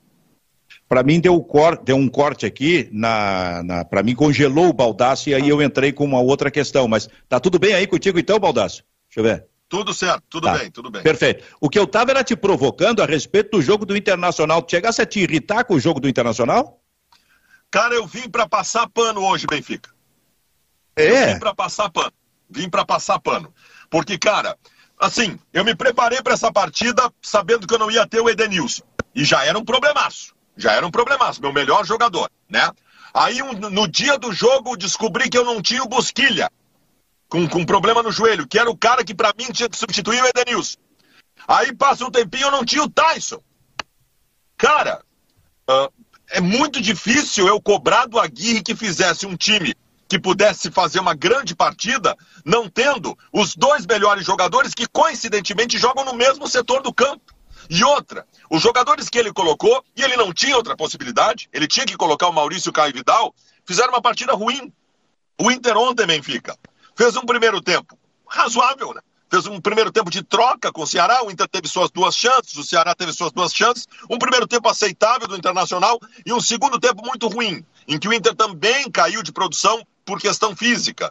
[0.87, 5.29] Para mim deu, cor, deu, um corte aqui, na, na para mim congelou o Baldaço
[5.29, 6.87] e aí eu entrei com uma outra questão.
[6.87, 8.83] Mas tá tudo bem aí contigo então, Baldaço?
[9.07, 9.48] Deixa eu ver.
[9.69, 10.57] Tudo certo, tudo tá.
[10.57, 11.03] bem, tudo bem.
[11.03, 11.45] Perfeito.
[11.61, 14.65] O que eu estava era te provocando a respeito do jogo do Internacional.
[14.67, 16.81] Chegasse a te irritar com o jogo do Internacional?
[17.69, 19.91] Cara, eu vim para passar pano hoje, Benfica.
[20.95, 21.11] É?
[21.11, 22.11] Eu vim para passar pano.
[22.49, 23.53] Vim para passar pano.
[23.91, 24.57] Porque, cara,
[24.99, 28.83] assim, eu me preparei para essa partida sabendo que eu não ia ter o Edenilson.
[29.13, 30.33] E já era um problemaço.
[30.57, 31.39] Já era um problemaço.
[31.39, 32.71] Meu melhor jogador, né?
[33.13, 36.49] Aí, um, no dia do jogo, descobri que eu não tinha o Bosquilha
[37.29, 40.21] com, com problema no joelho, que era o cara que para mim tinha que substituir
[40.21, 40.77] o Edenilson.
[41.47, 43.41] Aí passa um tempinho, eu não tinha o Tyson.
[44.57, 45.01] Cara,
[45.69, 45.93] uh,
[46.31, 49.73] é muito difícil eu cobrar do Aguirre que fizesse um time
[50.07, 56.03] que pudesse fazer uma grande partida, não tendo os dois melhores jogadores que coincidentemente jogam
[56.03, 57.31] no mesmo setor do campo.
[57.69, 61.85] E outra, os jogadores que ele colocou, e ele não tinha outra possibilidade, ele tinha
[61.85, 64.73] que colocar o Maurício Caio Vidal, fizeram uma partida ruim.
[65.39, 66.57] O Inter ontem, Benfica,
[66.99, 68.99] Fez um primeiro tempo razoável, né?
[69.31, 72.57] Fez um primeiro tempo de troca com o Ceará, o Inter teve suas duas chances,
[72.57, 76.77] o Ceará teve suas duas chances, um primeiro tempo aceitável do Internacional e um segundo
[76.77, 81.09] tempo muito ruim, em que o Inter também caiu de produção por questão física.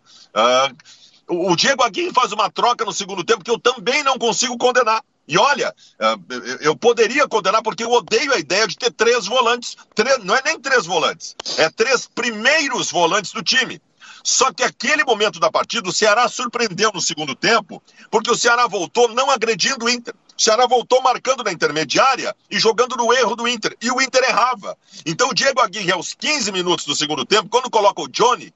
[1.26, 4.58] Uh, o Diego Aguirre faz uma troca no segundo tempo que eu também não consigo
[4.58, 5.02] condenar.
[5.26, 6.16] E olha, eh,
[6.62, 9.76] eu poderia condenar porque eu odeio a ideia de ter três volantes.
[9.94, 13.80] Três, não é nem três volantes, é três primeiros volantes do time.
[14.22, 18.66] Só que aquele momento da partida, o Ceará surpreendeu no segundo tempo, porque o Ceará
[18.66, 20.14] voltou não agredindo o Inter.
[20.36, 23.76] O Ceará voltou marcando na intermediária e jogando no erro do Inter.
[23.80, 24.76] E o Inter errava.
[25.04, 28.52] Então o Diego Aguirre, aos 15 minutos do segundo tempo, quando coloca o Johnny,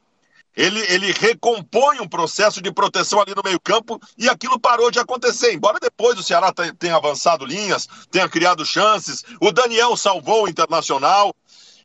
[0.57, 5.55] ele, ele recompõe um processo de proteção ali no meio-campo e aquilo parou de acontecer.
[5.55, 11.35] Embora depois o Ceará tenha avançado linhas, tenha criado chances, o Daniel salvou o Internacional.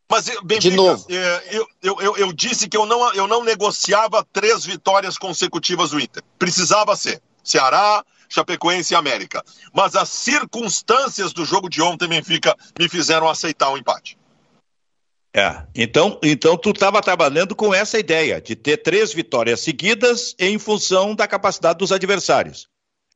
[0.09, 1.05] Mas, Benfica, de novo.
[1.09, 5.91] É, eu, eu, eu, eu, disse que eu não, eu não negociava três vitórias consecutivas
[5.91, 6.23] do Inter.
[6.39, 7.21] Precisava ser.
[7.43, 9.43] Ceará, Chapecoense e América.
[9.73, 14.17] Mas as circunstâncias do jogo de ontem, Benfica, me fizeram aceitar o um empate.
[15.35, 20.57] É, então, então tu estava trabalhando com essa ideia de ter três vitórias seguidas em
[20.57, 22.67] função da capacidade dos adversários.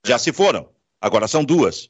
[0.06, 0.17] Já é.
[0.17, 1.89] se foram, agora são duas.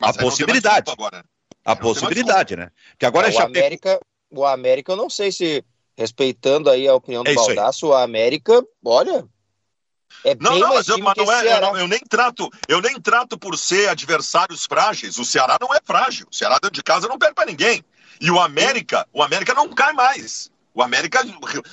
[0.00, 0.90] Mas a possibilidade.
[0.90, 1.24] Agora.
[1.68, 2.70] A possibilidade, né?
[2.98, 4.00] Que agora é, o América,
[4.30, 5.64] o América, eu não sei se
[5.96, 9.26] respeitando aí a opinião do é Baldaço, o América, olha,
[10.24, 13.38] é não, não, mas, eu, mas não é, eu, eu, nem trato, eu nem trato
[13.38, 15.18] por ser adversários frágeis.
[15.18, 16.26] O Ceará não é frágil.
[16.30, 17.84] O Ceará dentro de casa não perde para ninguém.
[18.20, 20.50] E o América, o América não cai mais.
[20.74, 21.20] O América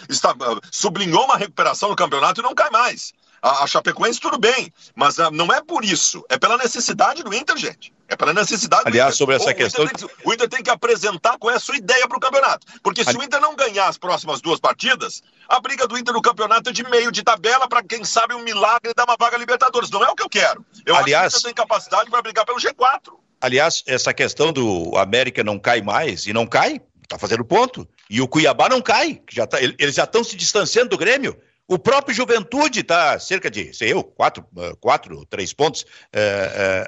[0.10, 0.36] está,
[0.72, 3.14] sublinhou uma recuperação no campeonato e não cai mais.
[3.46, 7.32] A, a Chapecoense tudo bem, mas uh, não é por isso, é pela necessidade do
[7.32, 7.94] Inter, gente.
[8.08, 9.86] É pela necessidade Aliás, sobre essa o questão.
[9.86, 12.66] Inter que, o Inter tem que apresentar qual é a sua ideia para o campeonato.
[12.82, 13.20] Porque se Ali...
[13.20, 16.74] o Inter não ganhar as próximas duas partidas, a briga do Inter no campeonato é
[16.74, 19.92] de meio de tabela para, quem sabe, um milagre dar uma vaga a Libertadores.
[19.92, 20.66] Não é o que eu quero.
[20.84, 21.36] Eu Aliás...
[21.36, 23.14] acho que o Inter tem capacidade para brigar pelo G4.
[23.42, 27.88] Aliás, essa questão do América não cai mais, e não cai, tá fazendo ponto.
[28.10, 31.38] E o Cuiabá não cai, já tá, eles já estão se distanciando do Grêmio.
[31.68, 36.88] O próprio Juventude está cerca de, sei eu, quatro, eh, quatro três pontos é, é,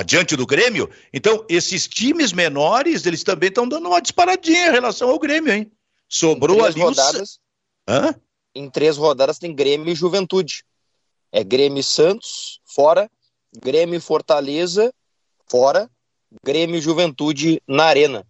[0.00, 0.90] adiante do Grêmio.
[1.12, 5.70] Então, esses times menores, eles também estão dando uma disparadinha em relação ao Grêmio, hein?
[6.08, 7.38] Sobrou ali rodadas,
[7.88, 7.92] o...
[7.92, 8.14] Hã?
[8.52, 10.64] Em três rodadas tem Grêmio e Juventude.
[11.30, 13.08] É Grêmio e Santos, fora.
[13.62, 14.92] Grêmio e Fortaleza
[15.50, 15.90] fora,
[16.44, 18.24] Grêmio e Juventude na Arena.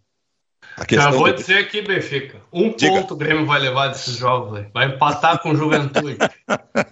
[0.90, 1.34] Já vou do...
[1.34, 2.38] dizer aqui, Benfica.
[2.52, 2.92] Um Diga.
[2.92, 4.52] ponto o Grêmio vai levar desses jogos.
[4.52, 4.70] Véio.
[4.72, 6.16] Vai empatar com Juventude.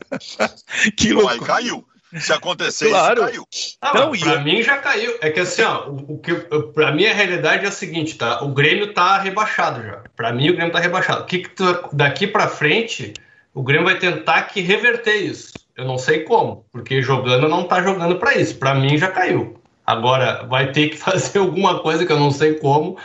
[0.97, 1.45] que louco.
[1.45, 1.87] caiu.
[2.17, 3.21] Se acontecer claro.
[3.21, 3.47] isso, caiu.
[3.83, 4.41] Ah, não, pra eu...
[4.43, 5.19] mim já caiu.
[5.21, 6.35] É que assim, ó, o, o que,
[6.73, 8.43] pra mim a realidade é a seguinte, tá?
[8.43, 10.03] O Grêmio tá rebaixado já.
[10.17, 11.23] Pra mim o Grêmio tá rebaixado.
[11.23, 13.13] O que, que tu, daqui pra frente,
[13.53, 15.53] o Grêmio vai tentar que reverter isso.
[15.77, 18.57] Eu não sei como, porque jogando não tá jogando para isso.
[18.57, 19.61] Para mim já caiu.
[19.87, 22.99] Agora vai ter que fazer alguma coisa que eu não sei como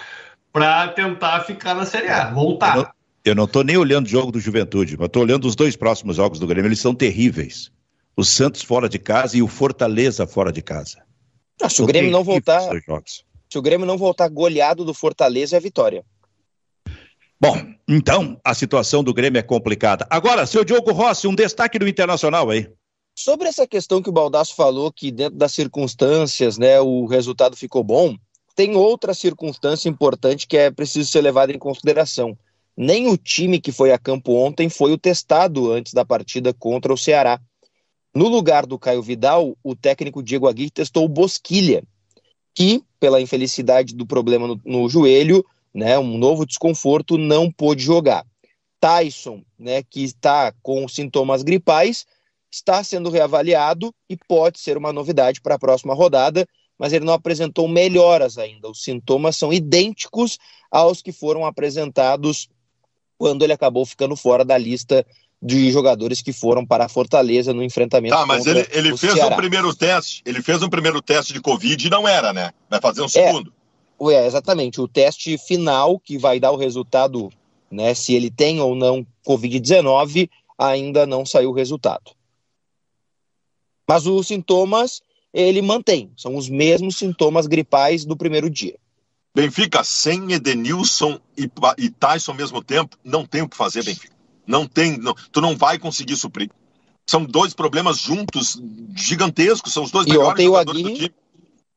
[0.54, 2.94] para tentar ficar na Série A, voltar.
[3.26, 6.18] Eu não estou nem olhando o jogo do Juventude, mas estou olhando os dois próximos
[6.18, 7.72] jogos do Grêmio, eles são terríveis.
[8.16, 11.04] O Santos fora de casa e o Fortaleza fora de casa.
[11.60, 12.62] Ah, se o Grêmio não voltar,
[13.50, 16.06] se o Grêmio não voltar goleado do Fortaleza é vitória.
[17.42, 20.06] Bom, então a situação do Grêmio é complicada.
[20.10, 22.70] Agora, seu Diogo Rossi, um destaque do Internacional aí.
[23.16, 27.84] Sobre essa questão que o Baldasso falou, que dentro das circunstâncias, né, o resultado ficou
[27.84, 28.16] bom,
[28.56, 32.38] tem outra circunstância importante que é preciso ser levada em consideração.
[32.76, 36.94] Nem o time que foi a campo ontem foi o testado antes da partida contra
[36.94, 37.40] o Ceará.
[38.14, 41.84] No lugar do Caio Vidal, o técnico Diego Aguirre testou o Bosquilha,
[42.54, 48.26] que, pela infelicidade do problema no, no joelho, né, um novo desconforto, não pôde jogar.
[48.80, 52.06] Tyson, né, que está com sintomas gripais,
[52.52, 56.48] está sendo reavaliado e pode ser uma novidade para a próxima rodada,
[56.84, 58.70] mas ele não apresentou melhoras ainda.
[58.70, 60.38] Os sintomas são idênticos
[60.70, 62.50] aos que foram apresentados
[63.18, 65.06] quando ele acabou ficando fora da lista
[65.42, 68.14] de jogadores que foram para a Fortaleza no enfrentamento.
[68.14, 69.34] Tá, mas ele, ele fez Ceará.
[69.34, 72.52] um primeiro teste, ele fez um primeiro teste de Covid e não era, né?
[72.70, 73.08] Vai fazer um é.
[73.08, 73.54] segundo.
[74.02, 74.82] É, é, exatamente.
[74.82, 77.30] O teste final, que vai dar o resultado,
[77.72, 82.12] né, se ele tem ou não Covid-19, ainda não saiu o resultado.
[83.88, 85.02] Mas os sintomas
[85.34, 88.78] ele mantém, são os mesmos sintomas gripais do primeiro dia.
[89.36, 94.14] Benfica, sem Edenilson e, e Tyson ao mesmo tempo, não tem o que fazer, Benfica.
[94.46, 96.52] Não tem, não, tu não vai conseguir suprir.
[97.08, 98.62] São dois problemas juntos,
[98.96, 101.16] gigantescos, são os dois e melhores ontem jogadores o Aguirre, do time.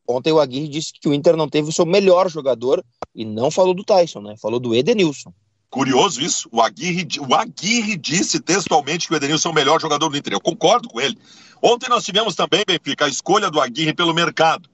[0.08, 3.50] Ontem o Aguirre disse que o Inter não teve o seu melhor jogador e não
[3.50, 4.34] falou do Tyson, né?
[4.40, 5.32] Falou do Edenilson.
[5.68, 6.48] Curioso isso.
[6.52, 10.34] O Aguirre, o Aguirre disse textualmente que o Edenilson é o melhor jogador do Inter.
[10.34, 11.18] Eu concordo com ele.
[11.62, 14.68] Ontem nós tivemos também, Benfica, a escolha do Aguirre pelo mercado.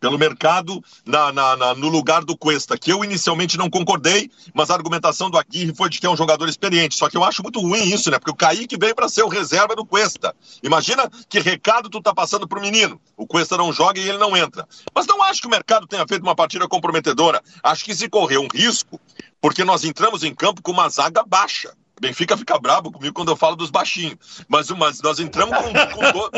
[0.00, 4.70] pelo mercado na, na, na, no lugar do Cuesta, que eu inicialmente não concordei, mas
[4.70, 6.94] a argumentação do Aguirre foi de que é um jogador experiente.
[6.96, 8.18] Só que eu acho muito ruim isso, né?
[8.18, 10.34] Porque o Kaique veio para ser o reserva do Cuesta.
[10.62, 13.00] Imagina que recado tu tá passando pro menino.
[13.16, 14.66] O Cuesta não joga e ele não entra.
[14.94, 17.42] Mas não acho que o mercado tenha feito uma partida comprometedora.
[17.62, 19.00] Acho que se correu um risco,
[19.40, 21.72] porque nós entramos em campo com uma zaga baixa.
[22.00, 24.16] Benfica fica bravo comigo quando eu falo dos baixinhos.
[24.48, 26.30] Mas, mas nós entramos com, com do,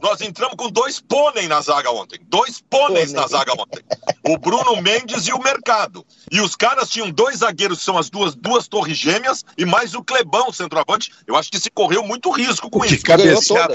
[0.00, 2.20] nós entramos com dois pônei na zaga ontem.
[2.28, 3.82] Dois pôneis na zaga ontem.
[4.26, 6.04] O Bruno Mendes e o Mercado.
[6.30, 9.94] E os caras tinham dois zagueiros, que são as duas, duas torres gêmeas, e mais
[9.94, 11.12] o Clebão, centroavante.
[11.26, 13.02] Eu acho que se correu muito risco com o isso.
[13.04, 13.74] Cabeceava,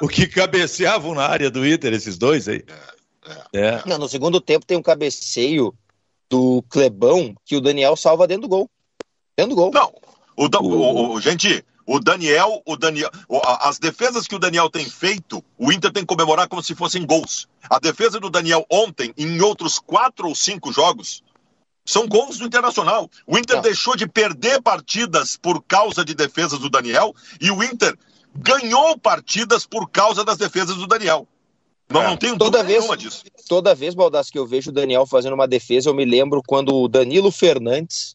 [0.00, 2.64] o que cabeceavam na área do Inter, esses dois aí.
[3.52, 3.82] É, é.
[3.86, 5.74] Não, no segundo tempo tem um cabeceio
[6.28, 8.70] do Clebão que o Daniel salva dentro do gol.
[9.36, 9.70] Dentro do gol.
[9.72, 9.92] Não,
[10.36, 13.10] o, o, o, gente, o Daniel, o Daniel,
[13.60, 17.04] as defesas que o Daniel tem feito, o Inter tem que comemorar como se fossem
[17.04, 17.46] gols.
[17.68, 21.22] A defesa do Daniel ontem, em outros quatro ou cinco jogos,
[21.84, 23.10] são gols do Internacional.
[23.26, 23.62] O Inter não.
[23.62, 27.96] deixou de perder partidas por causa de defesas do Daniel e o Inter
[28.34, 31.28] ganhou partidas por causa das defesas do Daniel.
[31.88, 32.06] Não, é.
[32.06, 33.24] não tenho toda vez, disso.
[33.46, 36.74] Toda vez, Baldasso, que eu vejo o Daniel fazendo uma defesa, eu me lembro quando
[36.74, 38.12] o Danilo Fernandes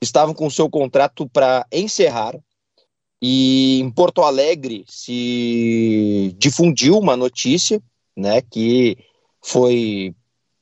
[0.00, 2.34] estavam com seu contrato para encerrar
[3.20, 7.82] e em Porto Alegre se difundiu uma notícia,
[8.16, 8.96] né, que
[9.42, 10.14] foi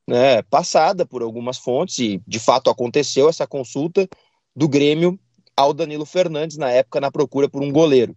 [0.07, 4.07] né, passada por algumas fontes e de fato aconteceu essa consulta
[4.55, 5.19] do Grêmio
[5.55, 8.15] ao Danilo Fernandes na época na procura por um goleiro.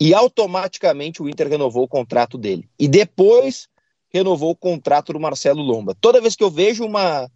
[0.00, 2.68] E automaticamente o Inter renovou o contrato dele.
[2.78, 3.68] E depois
[4.12, 5.96] renovou o contrato do Marcelo Lomba.
[6.00, 7.30] Toda vez que eu vejo uma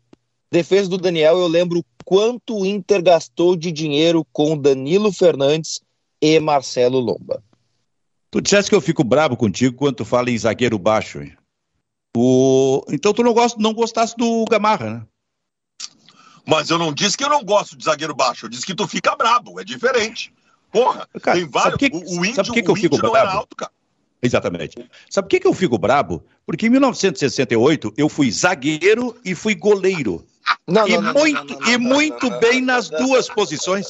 [0.51, 5.81] defesa do Daniel, eu lembro quanto o Inter gastou de dinheiro com Danilo Fernandes
[6.21, 7.43] e Marcelo Lomba.
[8.31, 11.21] Tu disseste que eu fico bravo contigo quando tu fala em zagueiro baixo.
[11.21, 11.37] Hein?
[12.17, 12.83] O...
[12.91, 15.07] Então tu não, gosta, não gostasse do Gamarra, né?
[16.47, 18.89] Mas eu não disse que eu não gosto de zagueiro baixo, eu disse que tu
[18.89, 20.33] fica brabo, é diferente.
[20.73, 21.79] Porra, cara, tem vários.
[21.79, 23.31] Que, o, o índio, sabe que, que eu fico brabo?
[23.31, 23.57] Alto,
[24.23, 24.77] Exatamente.
[25.09, 26.25] Sabe por que, que eu fico brabo?
[26.45, 30.25] Porque em 1968 eu fui zagueiro e fui goleiro.
[30.67, 33.87] Não, e não, muito, não, e muito bem nas duas posições.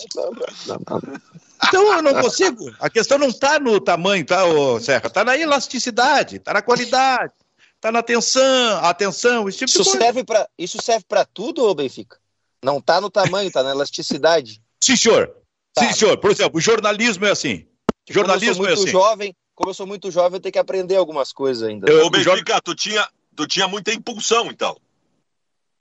[1.64, 2.72] Então eu não consigo.
[2.78, 5.08] A questão não está no tamanho, tá, ô Serra?
[5.08, 7.32] Está na elasticidade, está na qualidade,
[7.74, 10.04] está na atenção, atenção, esse tipo isso de coisa.
[10.04, 12.16] Serve pra, isso serve para tudo, ô Benfica?
[12.62, 14.60] Não está no tamanho, está na elasticidade.
[14.82, 15.34] Sim, senhor.
[15.74, 15.82] Tá.
[15.82, 16.16] Sim, senhor.
[16.18, 17.66] Por exemplo, o jornalismo é assim.
[18.04, 18.88] Que jornalismo é assim.
[18.88, 21.92] Jovem, como eu sou muito jovem, eu tenho que aprender algumas coisas ainda.
[22.04, 24.76] Ô, Benfica, tu tinha, tu tinha muita impulsão, então.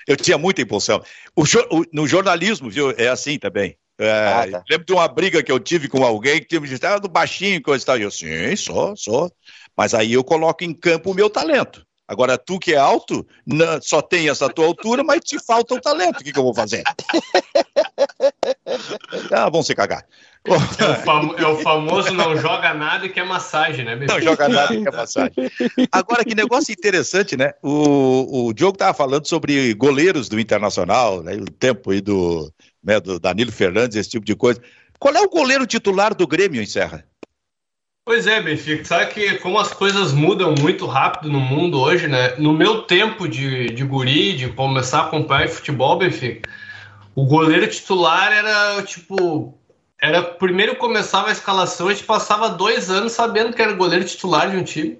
[0.07, 1.03] Eu tinha muita impulsão.
[1.35, 3.77] O, o, no jornalismo, viu, é assim também.
[3.99, 4.63] É, ah, tá.
[4.69, 7.61] Lembro de uma briga que eu tive com alguém que me disse, ah, do baixinho,
[7.61, 7.97] coisa e tal.
[7.97, 9.31] E eu, sim, sou, sou.
[9.75, 11.85] Mas aí eu coloco em campo o meu talento.
[12.07, 15.81] Agora, tu que é alto, não, só tem essa tua altura, mas te falta o
[15.81, 16.21] talento.
[16.21, 16.81] O que, que eu vou fazer?
[19.31, 20.05] ah, vão se cagar.
[20.45, 23.95] É o, é o, famoso não joga nada e quer massagem, né?
[23.95, 25.33] Não joga nada e quer massagem.
[25.91, 27.53] Agora, que negócio interessante, né?
[27.61, 31.33] O, o Diogo estava falando sobre goleiros do Internacional, né?
[31.35, 32.51] o tempo aí do,
[32.83, 34.61] né, do Danilo Fernandes, esse tipo de coisa.
[34.99, 37.03] Qual é o goleiro titular do Grêmio em Serra?
[38.07, 42.35] Pois é, Benfica, sabe que como as coisas mudam muito rápido no mundo hoje, né?
[42.37, 46.49] No meu tempo de, de guri, de começar a acompanhar futebol, Benfica,
[47.17, 49.57] o goleiro titular era tipo.
[49.99, 54.51] Era primeiro começava a escalação, a gente passava dois anos sabendo que era goleiro titular
[54.51, 54.99] de um time.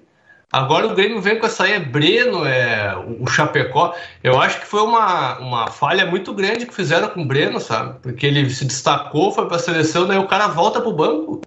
[0.50, 3.94] Agora o Grêmio vem com essa aí, é Breno, é o Chapecó.
[4.24, 8.00] Eu acho que foi uma, uma falha muito grande que fizeram com o Breno, sabe?
[8.00, 11.40] Porque ele se destacou, foi para a seleção, daí o cara volta pro banco.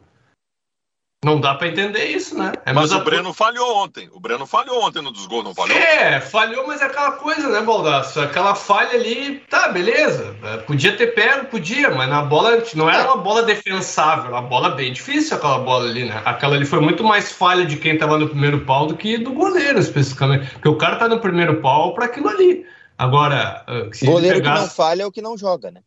[1.24, 2.52] Não dá para entender isso, né?
[2.66, 4.10] É mas o Breno falhou ontem.
[4.12, 5.78] O Breno falhou ontem no dos gols, não falhou?
[5.78, 8.20] É, falhou, mas é aquela coisa, né, Baldaço?
[8.20, 10.36] Aquela falha ali, tá, beleza.
[10.44, 14.72] É, podia ter pego, podia, mas na bola não era uma bola defensável, uma bola
[14.72, 16.20] bem difícil aquela bola ali, né?
[16.26, 19.32] Aquela ali foi muito mais falha de quem tava no primeiro pau do que do
[19.32, 20.50] goleiro, especificamente.
[20.54, 22.66] Porque o cara tá no primeiro pau para aquilo ali.
[22.98, 24.56] Agora, ah, se goleiro pegasse...
[24.56, 25.82] que não falha é o que não joga, né?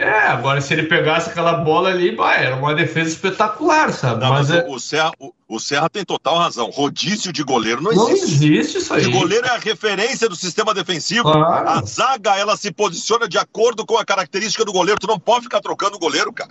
[0.00, 4.22] É, agora se ele pegasse aquela bola ali, bah, era uma defesa espetacular, sabe?
[4.22, 4.66] Não, mas, mas é...
[4.66, 6.70] o, Serra, o, o, Serra tem total razão.
[6.70, 8.46] Rodízio de goleiro não existe.
[8.46, 9.06] Não existe isso aí.
[9.06, 11.30] O goleiro é a referência do sistema defensivo.
[11.30, 11.68] Claro.
[11.68, 14.98] A zaga, ela se posiciona de acordo com a característica do goleiro.
[14.98, 16.50] Tu não pode ficar trocando o goleiro, cara.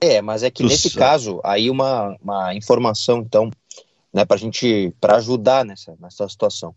[0.00, 0.74] É, mas é que Nossa.
[0.74, 3.52] nesse caso, aí uma, uma informação, então,
[4.12, 6.74] né, pra gente, para ajudar nessa, nessa situação.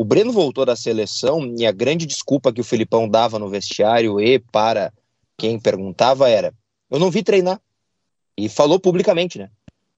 [0.00, 4.20] O Breno voltou da seleção e a grande desculpa que o Filipão dava no vestiário
[4.20, 4.92] e para
[5.36, 6.54] quem perguntava era:
[6.88, 7.60] eu não vi treinar.
[8.36, 9.50] E falou publicamente, né?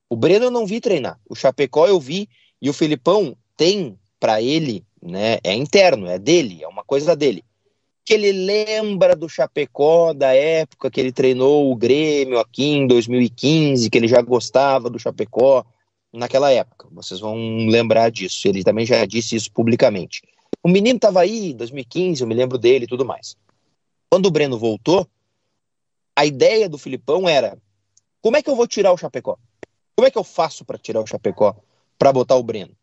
[0.09, 1.21] O Breno eu não vi treinar.
[1.29, 2.31] O Chapecó eu vi
[2.63, 7.45] e o Filipão tem para ele, né, é interno, é dele, é uma coisa dele.
[8.03, 13.91] Que ele lembra do Chapecó da época que ele treinou o Grêmio aqui em 2015,
[13.91, 15.63] que ele já gostava do Chapecó
[16.13, 16.89] naquela época.
[16.91, 18.49] Vocês vão lembrar disso.
[18.49, 20.23] Ele também já disse isso publicamente.
[20.63, 23.37] O menino estava aí em 2015, eu me lembro dele e tudo mais.
[24.11, 25.07] Quando o Breno voltou,
[26.15, 27.57] a ideia do Filipão era:
[28.21, 29.39] como é que eu vou tirar o Chapecó?
[29.97, 31.57] Como é que eu faço para tirar o Chapecó
[31.99, 32.75] para botar o Breno?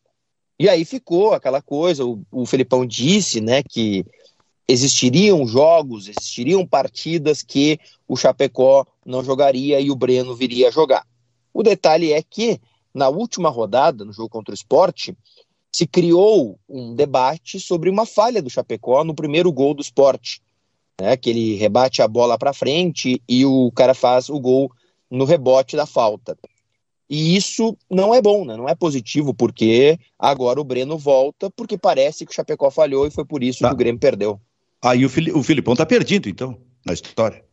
[0.60, 4.04] E aí ficou aquela coisa, o, o Felipão disse, né, que
[4.68, 11.06] existiriam jogos, existiriam partidas que o Chapecó não jogaria e o Breno viria a jogar.
[11.54, 12.60] O detalhe é que,
[12.98, 15.16] na última rodada, no jogo contra o esporte,
[15.72, 20.42] se criou um debate sobre uma falha do Chapecó no primeiro gol do esporte.
[21.00, 24.72] Né, que ele rebate a bola para frente e o cara faz o gol
[25.12, 26.36] no rebote da falta.
[27.08, 28.58] E isso não é bom, né?
[28.58, 33.12] não é positivo, porque agora o Breno volta, porque parece que o Chapecó falhou e
[33.12, 33.68] foi por isso tá.
[33.68, 34.42] que o Grêmio perdeu.
[34.82, 37.46] Aí o, Fili o Filipão tá perdido, então, na história.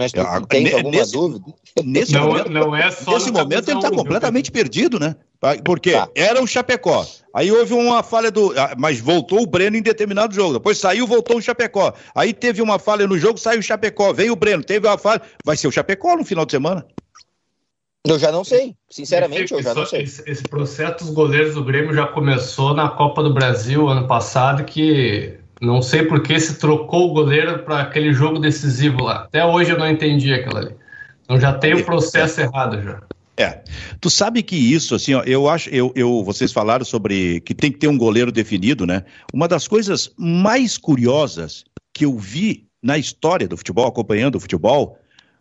[0.00, 1.44] Mas tu é, tem alguma nesse, dúvida?
[1.84, 5.14] Nesse não, momento, não é só nesse momento ele está completamente perdido, né?
[5.62, 6.08] Porque tá.
[6.14, 7.06] era o Chapecó.
[7.34, 8.58] Aí houve uma falha do.
[8.58, 10.54] Ah, mas voltou o Breno em determinado jogo.
[10.54, 11.92] Depois saiu, voltou o Chapecó.
[12.14, 14.12] Aí teve uma falha no jogo, saiu o Chapecó.
[14.12, 15.20] Veio o Breno, teve uma falha.
[15.44, 16.86] Vai ser o Chapecó no final de semana?
[18.06, 18.74] Eu já não sei.
[18.88, 20.02] Sinceramente, eu já não sei.
[20.02, 24.64] Esse, esse processo dos goleiros do Grêmio já começou na Copa do Brasil ano passado,
[24.64, 29.24] que não sei por que se trocou o goleiro para aquele jogo decisivo lá.
[29.24, 30.74] Até hoje eu não entendi aquilo ali.
[31.22, 32.44] Então já tem o processo é.
[32.44, 33.00] errado já.
[33.36, 33.62] É.
[34.00, 37.72] Tu sabe que isso, assim, ó, eu acho, eu, eu, vocês falaram sobre que tem
[37.72, 39.04] que ter um goleiro definido, né?
[39.32, 44.98] Uma das coisas mais curiosas que eu vi na história do futebol, acompanhando o futebol,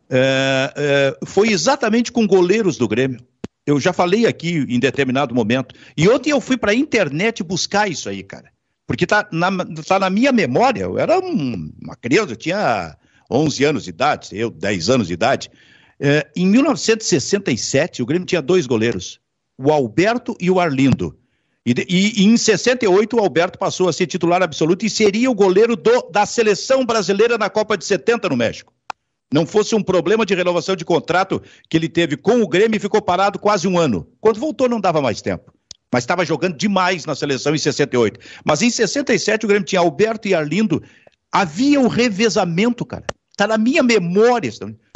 [0.10, 3.20] é, é, foi exatamente com goleiros do Grêmio.
[3.66, 5.76] Eu já falei aqui em determinado momento.
[5.96, 8.50] E ontem eu fui para a internet buscar isso aí, cara.
[8.90, 9.52] Porque tá na,
[9.86, 10.82] tá na minha memória.
[10.82, 12.98] Eu era um, uma criança, eu tinha
[13.30, 15.52] 11 anos de idade, eu 10 anos de idade.
[16.00, 19.20] É, em 1967, o Grêmio tinha dois goleiros,
[19.60, 21.16] o Alberto e o Arlindo.
[21.64, 25.36] E, e, e, em 68, o Alberto passou a ser titular absoluto e seria o
[25.36, 28.74] goleiro do, da seleção brasileira na Copa de 70 no México
[29.32, 32.80] não fosse um problema de renovação de contrato que ele teve com o Grêmio e
[32.80, 34.08] ficou parado quase um ano.
[34.20, 35.54] Quando voltou, não dava mais tempo.
[35.92, 38.20] Mas estava jogando demais na seleção em 68.
[38.46, 40.84] Mas em 67, o Grêmio tinha Alberto e Arlindo.
[41.32, 43.06] Havia um revezamento, cara.
[43.32, 44.52] Está na minha memória,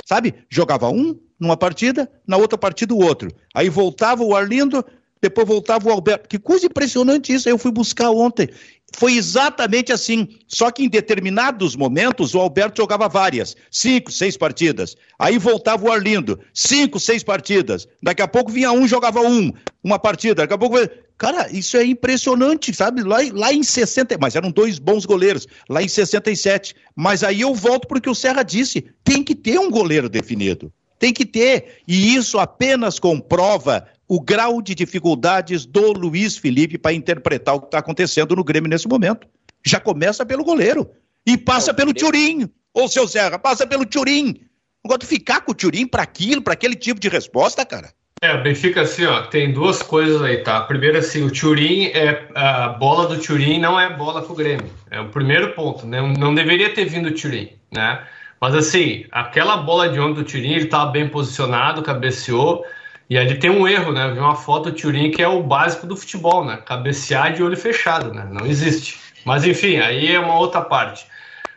[0.06, 0.36] sabe?
[0.50, 3.30] Jogava um numa partida, na outra partida o outro.
[3.56, 4.86] Aí voltava o Arlindo,
[5.22, 6.30] depois voltava o Alberto.
[6.30, 7.48] Que coisa impressionante isso.
[7.48, 8.50] Aí eu fui buscar ontem
[8.96, 10.28] foi exatamente assim.
[10.48, 14.96] Só que em determinados momentos o Alberto jogava várias, cinco, seis partidas.
[15.18, 17.88] Aí voltava o Arlindo, cinco, seis partidas.
[18.02, 19.52] Daqui a pouco vinha um, jogava um,
[19.84, 20.36] uma partida.
[20.44, 20.78] Daqui a pouco.
[21.18, 23.04] Cara, isso é impressionante, sabe?
[23.04, 24.18] Lá, lá em 60.
[24.20, 26.76] Mas eram dois bons goleiros, lá em 67.
[26.96, 30.72] Mas aí eu volto porque o Serra disse: tem que ter um goleiro definido.
[31.00, 31.82] Tem que ter.
[31.88, 37.68] E isso apenas comprova o grau de dificuldades do Luiz Felipe para interpretar o que
[37.68, 39.28] está acontecendo no Grêmio nesse momento.
[39.66, 40.90] Já começa pelo goleiro
[41.26, 42.50] e passa é, pelo Turim.
[42.74, 44.42] Ô, seu Serra, passa pelo Turim.
[44.84, 47.94] Não de ficar com o Turim para aquilo, para aquele tipo de resposta, cara.
[48.22, 50.62] É, o Benfica, assim, ó, tem duas coisas aí, tá?
[50.62, 52.28] Primeiro, assim, o Turim é.
[52.34, 54.70] A bola do Turim não é bola pro Grêmio.
[54.90, 56.02] É o primeiro ponto, né?
[56.18, 58.02] Não deveria ter vindo o Turim, né?
[58.40, 62.66] Mas, assim, aquela bola de onda do Turim, ele tava bem posicionado, cabeceou.
[63.10, 64.06] E ali tem um erro, né?
[64.06, 66.58] Eu vi uma foto do Turin que é o básico do futebol, né?
[66.66, 68.28] Cabecear de olho fechado, né?
[68.32, 69.00] Não existe.
[69.26, 71.06] Mas enfim, aí é uma outra parte.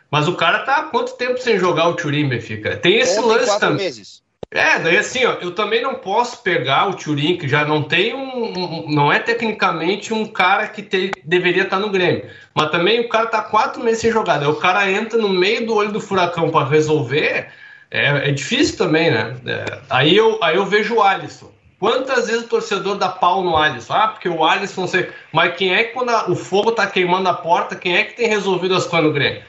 [0.09, 2.77] Mas o cara tá há quanto tempo sem jogar o Turin, Benfica?
[2.77, 3.85] Tem esse Ontem, lance também.
[3.85, 4.21] Meses.
[4.49, 8.13] É, daí assim, ó, eu também não posso pegar o Turin, que já não tem
[8.13, 12.25] um, um não é tecnicamente um cara que te, deveria estar tá no Grêmio,
[12.55, 15.65] mas também o cara tá quatro meses sem jogar, daí o cara entra no meio
[15.65, 17.49] do olho do furacão para resolver,
[17.89, 19.35] é, é difícil também, né?
[19.45, 21.51] É, aí, eu, aí eu vejo o Alisson.
[21.79, 23.93] Quantas vezes o torcedor dá pau no Alisson?
[23.93, 25.11] Ah, porque o Alisson não sei.
[25.31, 28.15] Mas quem é que quando a, o fogo tá queimando a porta, quem é que
[28.15, 29.43] tem resolvido as coisas no Grêmio?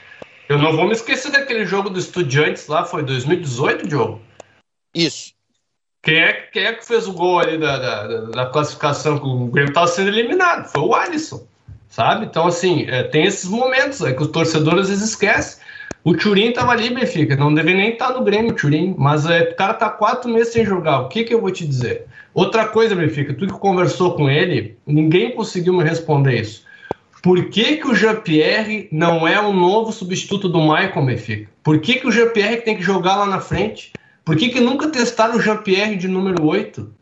[0.49, 4.20] Eu não vou me esquecer daquele jogo do Estudiantes lá, foi 2018, Diogo?
[4.95, 5.32] Isso.
[6.03, 9.47] Quem é, quem é que fez o gol ali da, da, da classificação que o
[9.47, 10.68] Grêmio estava sendo eliminado?
[10.68, 11.47] Foi o Alisson,
[11.89, 12.24] sabe?
[12.26, 15.62] Então, assim, é, tem esses momentos é, que os torcedores às vezes esquecem.
[16.05, 17.36] O Turim tava ali, Benfica.
[17.36, 18.94] Não deve nem estar tá no Grêmio, Turim.
[18.96, 21.01] Mas é, o cara tá quatro meses sem jogar.
[21.01, 22.07] O que que eu vou te dizer?
[22.32, 26.66] Outra coisa, Benfica, tu que conversou com ele, ninguém conseguiu me responder isso.
[27.22, 31.51] Por que, que o Jean-Pierre não é o novo substituto do Maicon, Benfica?
[31.62, 33.92] Por que, que o Jean-Pierre tem que jogar lá na frente?
[34.24, 36.94] Por que, que nunca testaram o Jean-Pierre de número 8?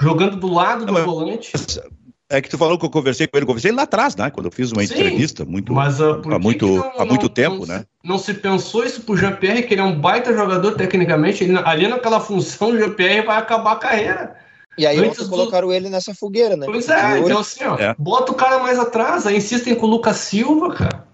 [0.00, 1.52] Jogando do lado do volante?
[2.30, 4.30] É que tu falou que eu conversei com ele, conversei lá atrás, né?
[4.30, 7.28] Quando eu fiz uma Sim, entrevista muito, mas, uh, há, muito, não, há muito não,
[7.28, 7.84] tempo, não, né?
[8.04, 11.88] Não se pensou isso pro Jean-Pierre, que ele é um baita jogador tecnicamente, ele, ali
[11.88, 14.36] naquela função, o Jean-Pierre vai acabar a carreira.
[14.78, 15.28] E aí Antes do...
[15.28, 16.66] colocaram ele nessa fogueira, né?
[16.66, 17.96] Pois é, então assim, ó, é.
[17.98, 21.10] bota o cara mais atrás, aí insistem com o Lucas Silva, cara.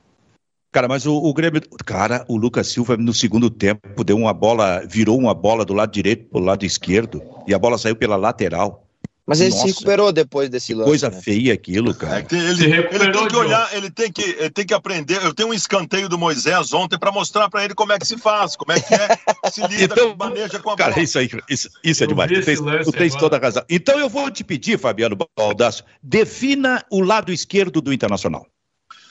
[0.71, 1.63] Cara, mas o, o Grêmio.
[1.87, 5.91] Cara, o Lucas Silva no segundo tempo deu uma bola, virou uma bola do lado
[5.91, 8.86] direito pro lado esquerdo e a bola saiu pela lateral.
[9.27, 10.89] Mas ele Nossa, se recuperou depois desse lance.
[10.89, 11.21] Coisa né?
[11.21, 12.21] feia aquilo, cara.
[12.21, 15.21] É ele, ele, tem que olhar, ele tem que, ele tem que aprender.
[15.25, 18.17] Eu tenho um escanteio do Moisés ontem para mostrar para ele como é que se
[18.17, 21.03] faz, como é que é, se lida, então, maneja com a cara, bola.
[21.03, 22.31] isso aí, isso, isso é demais.
[22.31, 23.65] Tu tens, tu tens toda a razão.
[23.69, 28.47] Então eu vou te pedir, Fabiano Baldasso, defina o lado esquerdo do Internacional.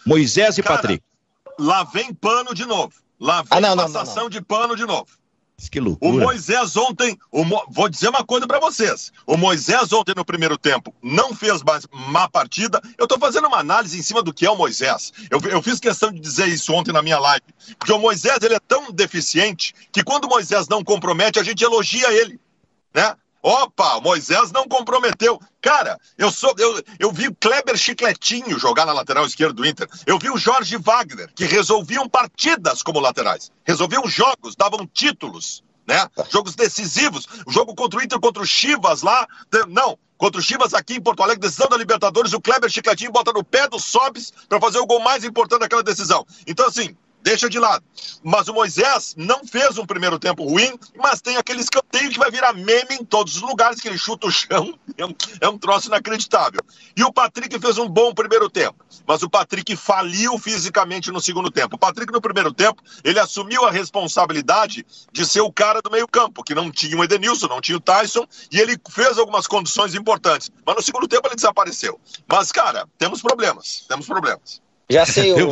[0.06, 1.04] Moisés e cara, Patrick.
[1.60, 2.94] Lá vem pano de novo.
[3.20, 5.08] Lá vem ah, não, passação não, não, de pano de novo.
[5.72, 6.12] Que loucura.
[6.12, 7.66] O Moisés ontem, o Mo...
[7.70, 9.12] vou dizer uma coisa para vocês.
[9.26, 12.82] O Moisés ontem no primeiro tempo não fez má partida.
[12.98, 15.14] Eu tô fazendo uma análise em cima do que é o Moisés.
[15.30, 17.46] Eu, eu fiz questão de dizer isso ontem na minha live.
[17.80, 21.64] Porque o Moisés ele é tão deficiente que quando o Moisés não compromete, a gente
[21.64, 22.40] elogia ele.
[22.94, 23.16] Né?
[23.46, 25.40] Opa, Moisés não comprometeu.
[25.62, 29.88] Cara, eu sou eu, eu vi o Kleber Chicletinho jogar na lateral esquerda do Inter.
[30.08, 33.52] Eu vi o Jorge Wagner, que resolviam partidas como laterais.
[33.64, 36.10] Resolviam jogos, davam títulos, né?
[36.32, 37.28] Jogos decisivos.
[37.46, 39.28] O jogo contra o Inter, contra o Chivas lá.
[39.70, 43.32] Não, contra o Chivas aqui em Porto Alegre, decisão da Libertadores, o Kleber Chicletinho bota
[43.32, 46.26] no pé do Sobis para fazer o gol mais importante daquela decisão.
[46.48, 47.84] Então, assim, deixa de lado.
[48.24, 52.30] Mas o Moisés não fez um primeiro tempo ruim, mas tem aquele escanteio que vai
[52.30, 55.58] virar meme em todos os lugares, que ele chuta o chão, é um, é um
[55.58, 56.62] troço inacreditável.
[56.96, 61.50] E o Patrick fez um bom primeiro tempo, mas o Patrick faliu fisicamente no segundo
[61.50, 61.76] tempo.
[61.76, 66.08] O Patrick, no primeiro tempo, ele assumiu a responsabilidade de ser o cara do meio
[66.08, 69.96] campo, que não tinha o Edenilson, não tinha o Tyson, e ele fez algumas condições
[69.96, 70.52] importantes.
[70.64, 72.00] Mas no segundo tempo ele desapareceu.
[72.28, 74.64] Mas, cara, temos problemas, temos problemas.
[74.90, 75.50] Já sei o.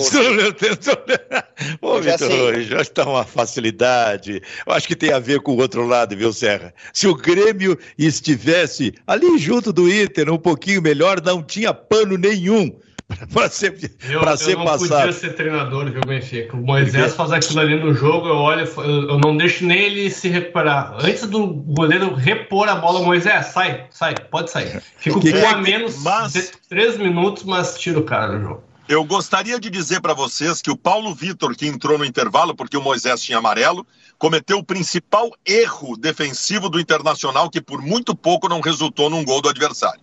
[1.81, 4.41] Ô, Vitor, já está uma facilidade.
[4.65, 6.73] Eu acho que tem a ver com o outro lado, viu, Serra?
[6.93, 12.77] Se o Grêmio estivesse ali junto do Inter, um pouquinho melhor, não tinha pano nenhum
[13.33, 13.75] para ser,
[14.09, 14.99] eu, pra ser eu não passado.
[14.99, 16.55] podia ser treinador, viu, Benfica?
[16.55, 20.29] O Moisés faz aquilo ali no jogo, eu olho, eu não deixo nem ele se
[20.29, 20.95] recuperar.
[20.99, 24.81] Antes do goleiro repor a bola, Moisés, sai, sai, pode sair.
[24.97, 26.33] Fico com é, a menos mas...
[26.33, 28.72] de três minutos, mas tiro o cara do jogo.
[28.87, 32.75] Eu gostaria de dizer para vocês que o Paulo Vitor, que entrou no intervalo porque
[32.75, 38.49] o Moisés tinha amarelo, cometeu o principal erro defensivo do Internacional, que por muito pouco
[38.49, 40.01] não resultou num gol do adversário.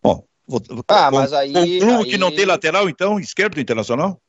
[0.00, 1.52] Bom, vou, ah, mas aí.
[1.80, 2.10] Concluo aí...
[2.10, 4.20] que não tem lateral, então, esquerdo do Internacional?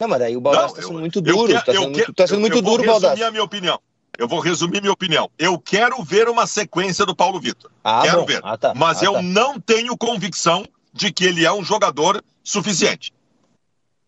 [0.00, 1.52] Não, mas aí o Baldassi está sendo muito duro.
[1.52, 2.94] Está sendo, muito, tá sendo muito duro, Baldassi.
[2.94, 3.80] Eu vou resumir a minha opinião.
[4.16, 5.28] Eu vou resumir minha opinião.
[5.36, 7.68] Eu quero ver uma sequência do Paulo Vitor.
[7.82, 8.26] Ah, quero bom.
[8.26, 8.40] ver.
[8.44, 8.72] Ah, tá.
[8.74, 9.22] Mas ah, eu tá.
[9.22, 13.12] não tenho convicção de que ele é um jogador suficiente.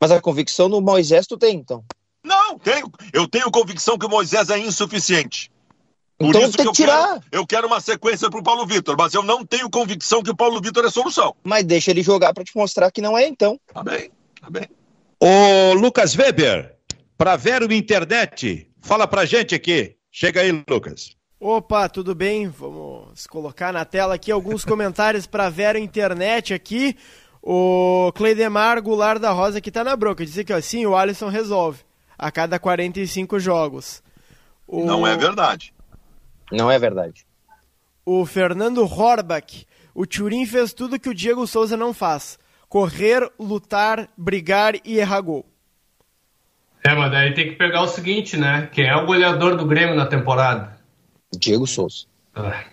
[0.01, 1.85] Mas a convicção no Moisés tu tem, então?
[2.25, 2.91] Não, tenho.
[3.13, 5.51] Eu tenho convicção que o Moisés é insuficiente.
[6.19, 7.21] Por então isso tem que, que tirar.
[7.21, 10.37] Quero, eu quero uma sequência pro Paulo Vitor, mas eu não tenho convicção que o
[10.37, 11.35] Paulo Vitor é solução.
[11.45, 13.61] Mas deixa ele jogar para te mostrar que não é, então.
[13.73, 14.69] Tá bem, tá bem.
[15.21, 16.75] Ô, Lucas Weber,
[17.19, 19.97] pra Vero Internet, fala pra gente aqui.
[20.11, 21.15] Chega aí, Lucas.
[21.39, 22.49] Opa, tudo bem?
[22.49, 26.97] Vamos colocar na tela aqui alguns comentários para Vero Internet aqui.
[27.49, 30.27] O Cleidemar Goulart da Rosa que tá na bronca.
[30.27, 31.79] Disse que assim o Alisson resolve
[32.19, 34.03] a cada 45 jogos.
[34.67, 34.85] O...
[34.85, 35.73] Não é verdade.
[36.51, 37.25] Não é verdade.
[38.05, 39.65] O Fernando Horbach.
[39.95, 42.37] O Turim fez tudo que o Diego Souza não faz.
[42.69, 45.47] Correr, lutar, brigar e errar gol.
[46.85, 48.69] É, mas daí tem que pegar o seguinte, né?
[48.73, 50.77] Quem é o goleador do Grêmio na temporada?
[51.39, 52.07] Diego Souza.
[52.35, 52.65] Ah.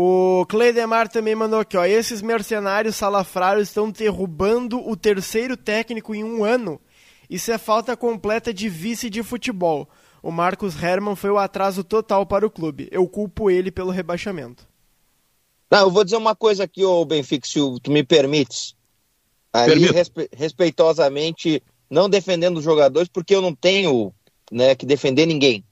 [0.00, 1.84] O Cleidemar também mandou aqui, ó.
[1.84, 6.80] Esses mercenários salafrários estão derrubando o terceiro técnico em um ano.
[7.28, 9.88] Isso é falta completa de vice de futebol.
[10.22, 12.86] O Marcos Herman foi o atraso total para o clube.
[12.92, 14.68] Eu culpo ele pelo rebaixamento.
[15.68, 18.76] Não, eu vou dizer uma coisa aqui, ô Benfica, se tu me permites.
[19.52, 24.14] Ali, respe respeitosamente, não defendendo os jogadores, porque eu não tenho
[24.52, 25.64] né, que defender ninguém.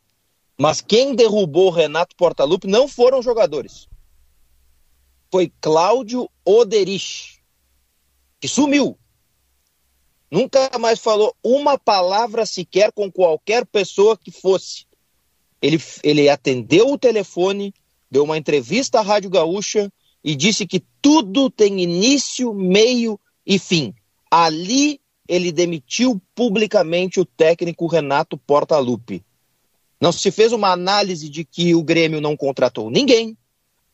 [0.59, 3.87] Mas quem derrubou o Renato Portaluppi não foram os jogadores
[5.31, 7.41] foi Cláudio Oderich,
[8.41, 8.99] que sumiu.
[10.31, 14.87] Nunca mais falou uma palavra sequer com qualquer pessoa que fosse.
[15.63, 17.73] Ele, ele atendeu o telefone,
[18.11, 19.91] deu uma entrevista à Rádio Gaúcha
[20.23, 23.95] e disse que tudo tem início, meio e fim.
[24.31, 29.25] Ali ele demitiu publicamente o técnico Renato Portaluppi.
[30.01, 33.37] Não se fez uma análise de que o Grêmio não contratou ninguém,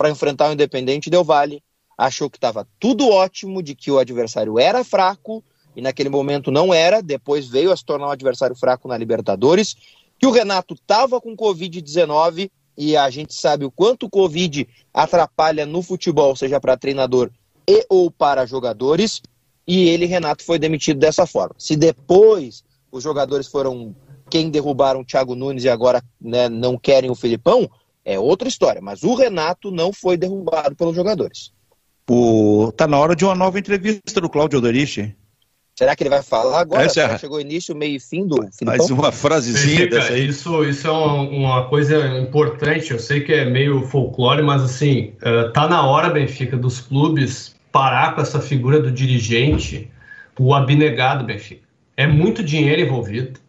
[0.03, 1.63] para enfrentar o Independente Del Vale.
[1.97, 5.45] achou que estava tudo ótimo, de que o adversário era fraco,
[5.77, 9.77] e naquele momento não era, depois veio a se tornar um adversário fraco na Libertadores,
[10.19, 15.65] que o Renato estava com Covid-19, e a gente sabe o quanto o Covid atrapalha
[15.65, 17.31] no futebol, seja para treinador
[17.69, 19.23] e ou para jogadores,
[19.65, 21.55] e ele, Renato, foi demitido dessa forma.
[21.57, 23.95] Se depois os jogadores foram
[24.29, 27.71] quem derrubaram o Thiago Nunes e agora né, não querem o Filipão,
[28.05, 28.81] é outra história.
[28.81, 31.53] Mas o Renato não foi derrubado pelos jogadores.
[32.09, 32.73] O...
[32.77, 35.15] Tá na hora de uma nova entrevista do Cláudio Oderiche.
[35.75, 36.85] Será que ele vai falar agora?
[36.85, 38.67] É, chegou início, meio e fim do Filipão?
[38.67, 40.29] Mais uma frasezinha dessa aí.
[40.29, 42.93] Isso, isso é uma, uma, coisa importante.
[42.93, 47.57] Eu sei que é meio folclore, mas assim, uh, tá na hora, Benfica, dos clubes
[47.73, 49.91] parar com essa figura do dirigente,
[50.39, 51.63] o abnegado Benfica.
[51.97, 53.41] É muito dinheiro envolvido.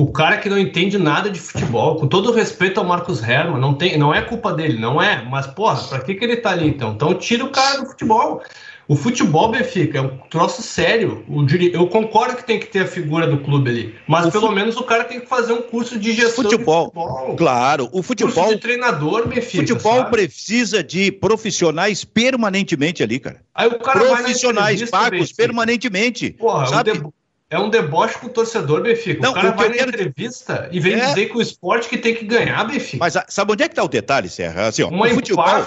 [0.00, 3.74] O cara que não entende nada de futebol, com todo respeito ao Marcos Herman, não,
[3.74, 5.24] tem, não é culpa dele, não é.
[5.24, 6.92] Mas, porra, pra que, que ele tá ali então?
[6.94, 8.42] Então tira o cara do futebol.
[8.88, 11.24] O futebol, Benfica, é um troço sério.
[11.28, 14.50] O, eu concordo que tem que ter a figura do clube ali, mas o pelo
[14.50, 17.36] menos o cara tem que fazer um curso de gestão futebol, de futebol.
[17.36, 18.34] Claro, o futebol.
[18.34, 19.64] Curso de treinador, Benfica.
[19.64, 20.10] Futebol sabe?
[20.10, 23.40] precisa de profissionais permanentemente ali, cara.
[23.54, 25.36] Aí o cara profissionais pagos Benfica.
[25.36, 26.30] permanentemente.
[26.32, 26.90] Porra, sabe?
[26.90, 27.12] O
[27.50, 29.20] é um deboche com o torcedor, Benfica.
[29.20, 29.90] Não, o cara vai na quero...
[29.90, 31.06] entrevista e vem é...
[31.06, 32.98] dizer que o esporte que tem que ganhar, Benfica.
[32.98, 34.68] Mas sabe onde é que está o detalhe, Serra?
[34.68, 35.66] Assim, ó, Uma o, futebol,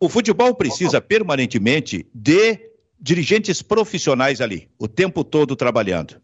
[0.00, 2.60] o futebol precisa permanentemente de
[3.00, 6.20] dirigentes profissionais ali, o tempo todo trabalhando.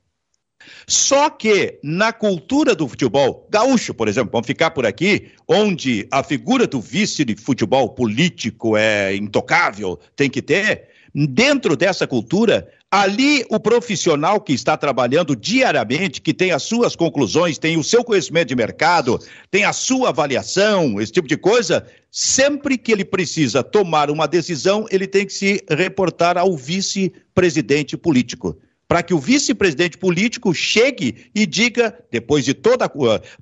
[0.86, 6.22] Só que na cultura do futebol, gaúcho, por exemplo, vamos ficar por aqui, onde a
[6.22, 13.42] figura do vice de futebol político é intocável, tem que ter, dentro dessa cultura, Ali,
[13.48, 18.48] o profissional que está trabalhando diariamente, que tem as suas conclusões, tem o seu conhecimento
[18.48, 19.18] de mercado,
[19.50, 24.84] tem a sua avaliação, esse tipo de coisa, sempre que ele precisa tomar uma decisão,
[24.90, 28.58] ele tem que se reportar ao vice-presidente político.
[28.86, 32.86] Para que o vice-presidente político chegue e diga, depois de toda,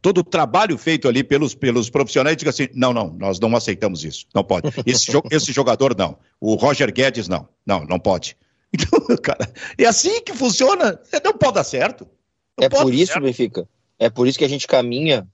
[0.01, 4.05] todo o trabalho feito ali pelos, pelos profissionais, diga assim: não, não, nós não aceitamos
[4.05, 4.69] isso, não pode.
[4.87, 6.17] Esse, esse jogador não.
[6.41, 7.49] O Roger Guedes não.
[7.67, 8.37] Não, não pode.
[8.83, 11.01] Então, cara, é assim que funciona.
[11.25, 12.07] Não pode dar certo.
[12.57, 13.25] Não é por isso, certo.
[13.25, 13.69] Benfica.
[13.99, 15.27] É por isso que a gente caminha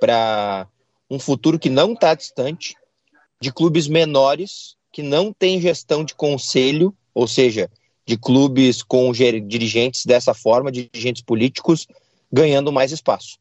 [0.00, 0.66] para
[1.08, 2.74] um futuro que não está distante,
[3.40, 7.70] de clubes menores que não têm gestão de conselho, ou seja,
[8.06, 11.86] de clubes com dirigentes dessa forma, dirigentes políticos,
[12.30, 13.38] ganhando mais espaço.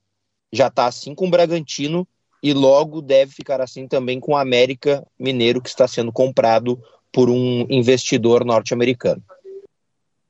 [0.52, 2.08] Já está assim com o Bragantino
[2.42, 6.82] e logo deve ficar assim também com o América Mineiro, que está sendo comprado
[7.12, 9.24] por um investidor norte-americano.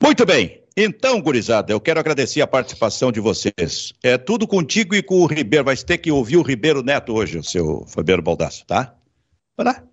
[0.02, 0.64] Muito bem.
[0.78, 3.94] Então, gurizada, eu quero agradecer a participação de vocês.
[4.02, 5.66] É tudo contigo e com o Ribeiro.
[5.66, 8.96] Vai ter que ouvir o Ribeiro Neto hoje, o seu Fabiano Baldasso, tá?
[9.58, 9.84] Vai lá.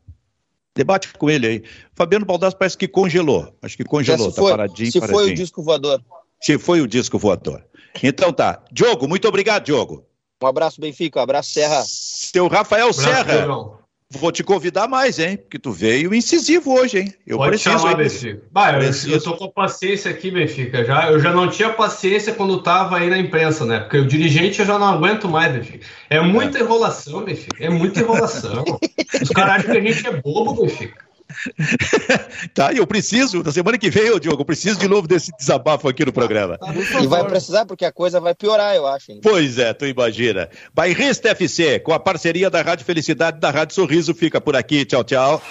[0.76, 1.62] Debate com ele aí.
[1.94, 3.52] Fabiano Baldasso parece que congelou.
[3.62, 4.92] Acho que congelou, tá foi, paradinho.
[4.92, 5.20] Se paradinho.
[5.20, 6.04] foi o disco voador.
[6.40, 7.64] Se foi o disco voador.
[8.02, 8.62] Então tá.
[8.70, 10.06] Diogo, muito obrigado, Diogo.
[10.40, 11.18] Um abraço, Benfica.
[11.18, 11.82] Um abraço, Serra.
[11.84, 13.85] Seu Rafael abraço, Serra.
[14.08, 15.36] Vou te convidar mais, hein?
[15.36, 17.14] Porque tu veio incisivo hoje, hein?
[17.26, 17.78] Eu Pode preciso.
[17.78, 18.40] Chamar, Benfica.
[18.52, 20.84] Bah, eu, eu tô com paciência aqui, Benfica.
[20.84, 23.80] Já, eu já não tinha paciência quando tava aí na imprensa, né?
[23.80, 25.84] Porque o dirigente eu já não aguento mais, Benfica.
[26.08, 27.64] É muita enrolação, Benfica.
[27.64, 28.64] É muita enrolação.
[29.20, 31.05] Os caras acham que a gente é bobo, Benfica.
[32.54, 35.88] tá, e eu preciso, na semana que vem, Diogo, eu preciso de novo desse desabafo
[35.88, 36.58] aqui no programa.
[37.02, 39.12] E vai precisar, porque a coisa vai piorar, eu acho.
[39.12, 39.20] Hein?
[39.22, 40.48] Pois é, tu imagina.
[40.74, 44.84] Bairrista FC, com a parceria da Rádio Felicidade da Rádio Sorriso, fica por aqui.
[44.84, 45.42] Tchau, tchau.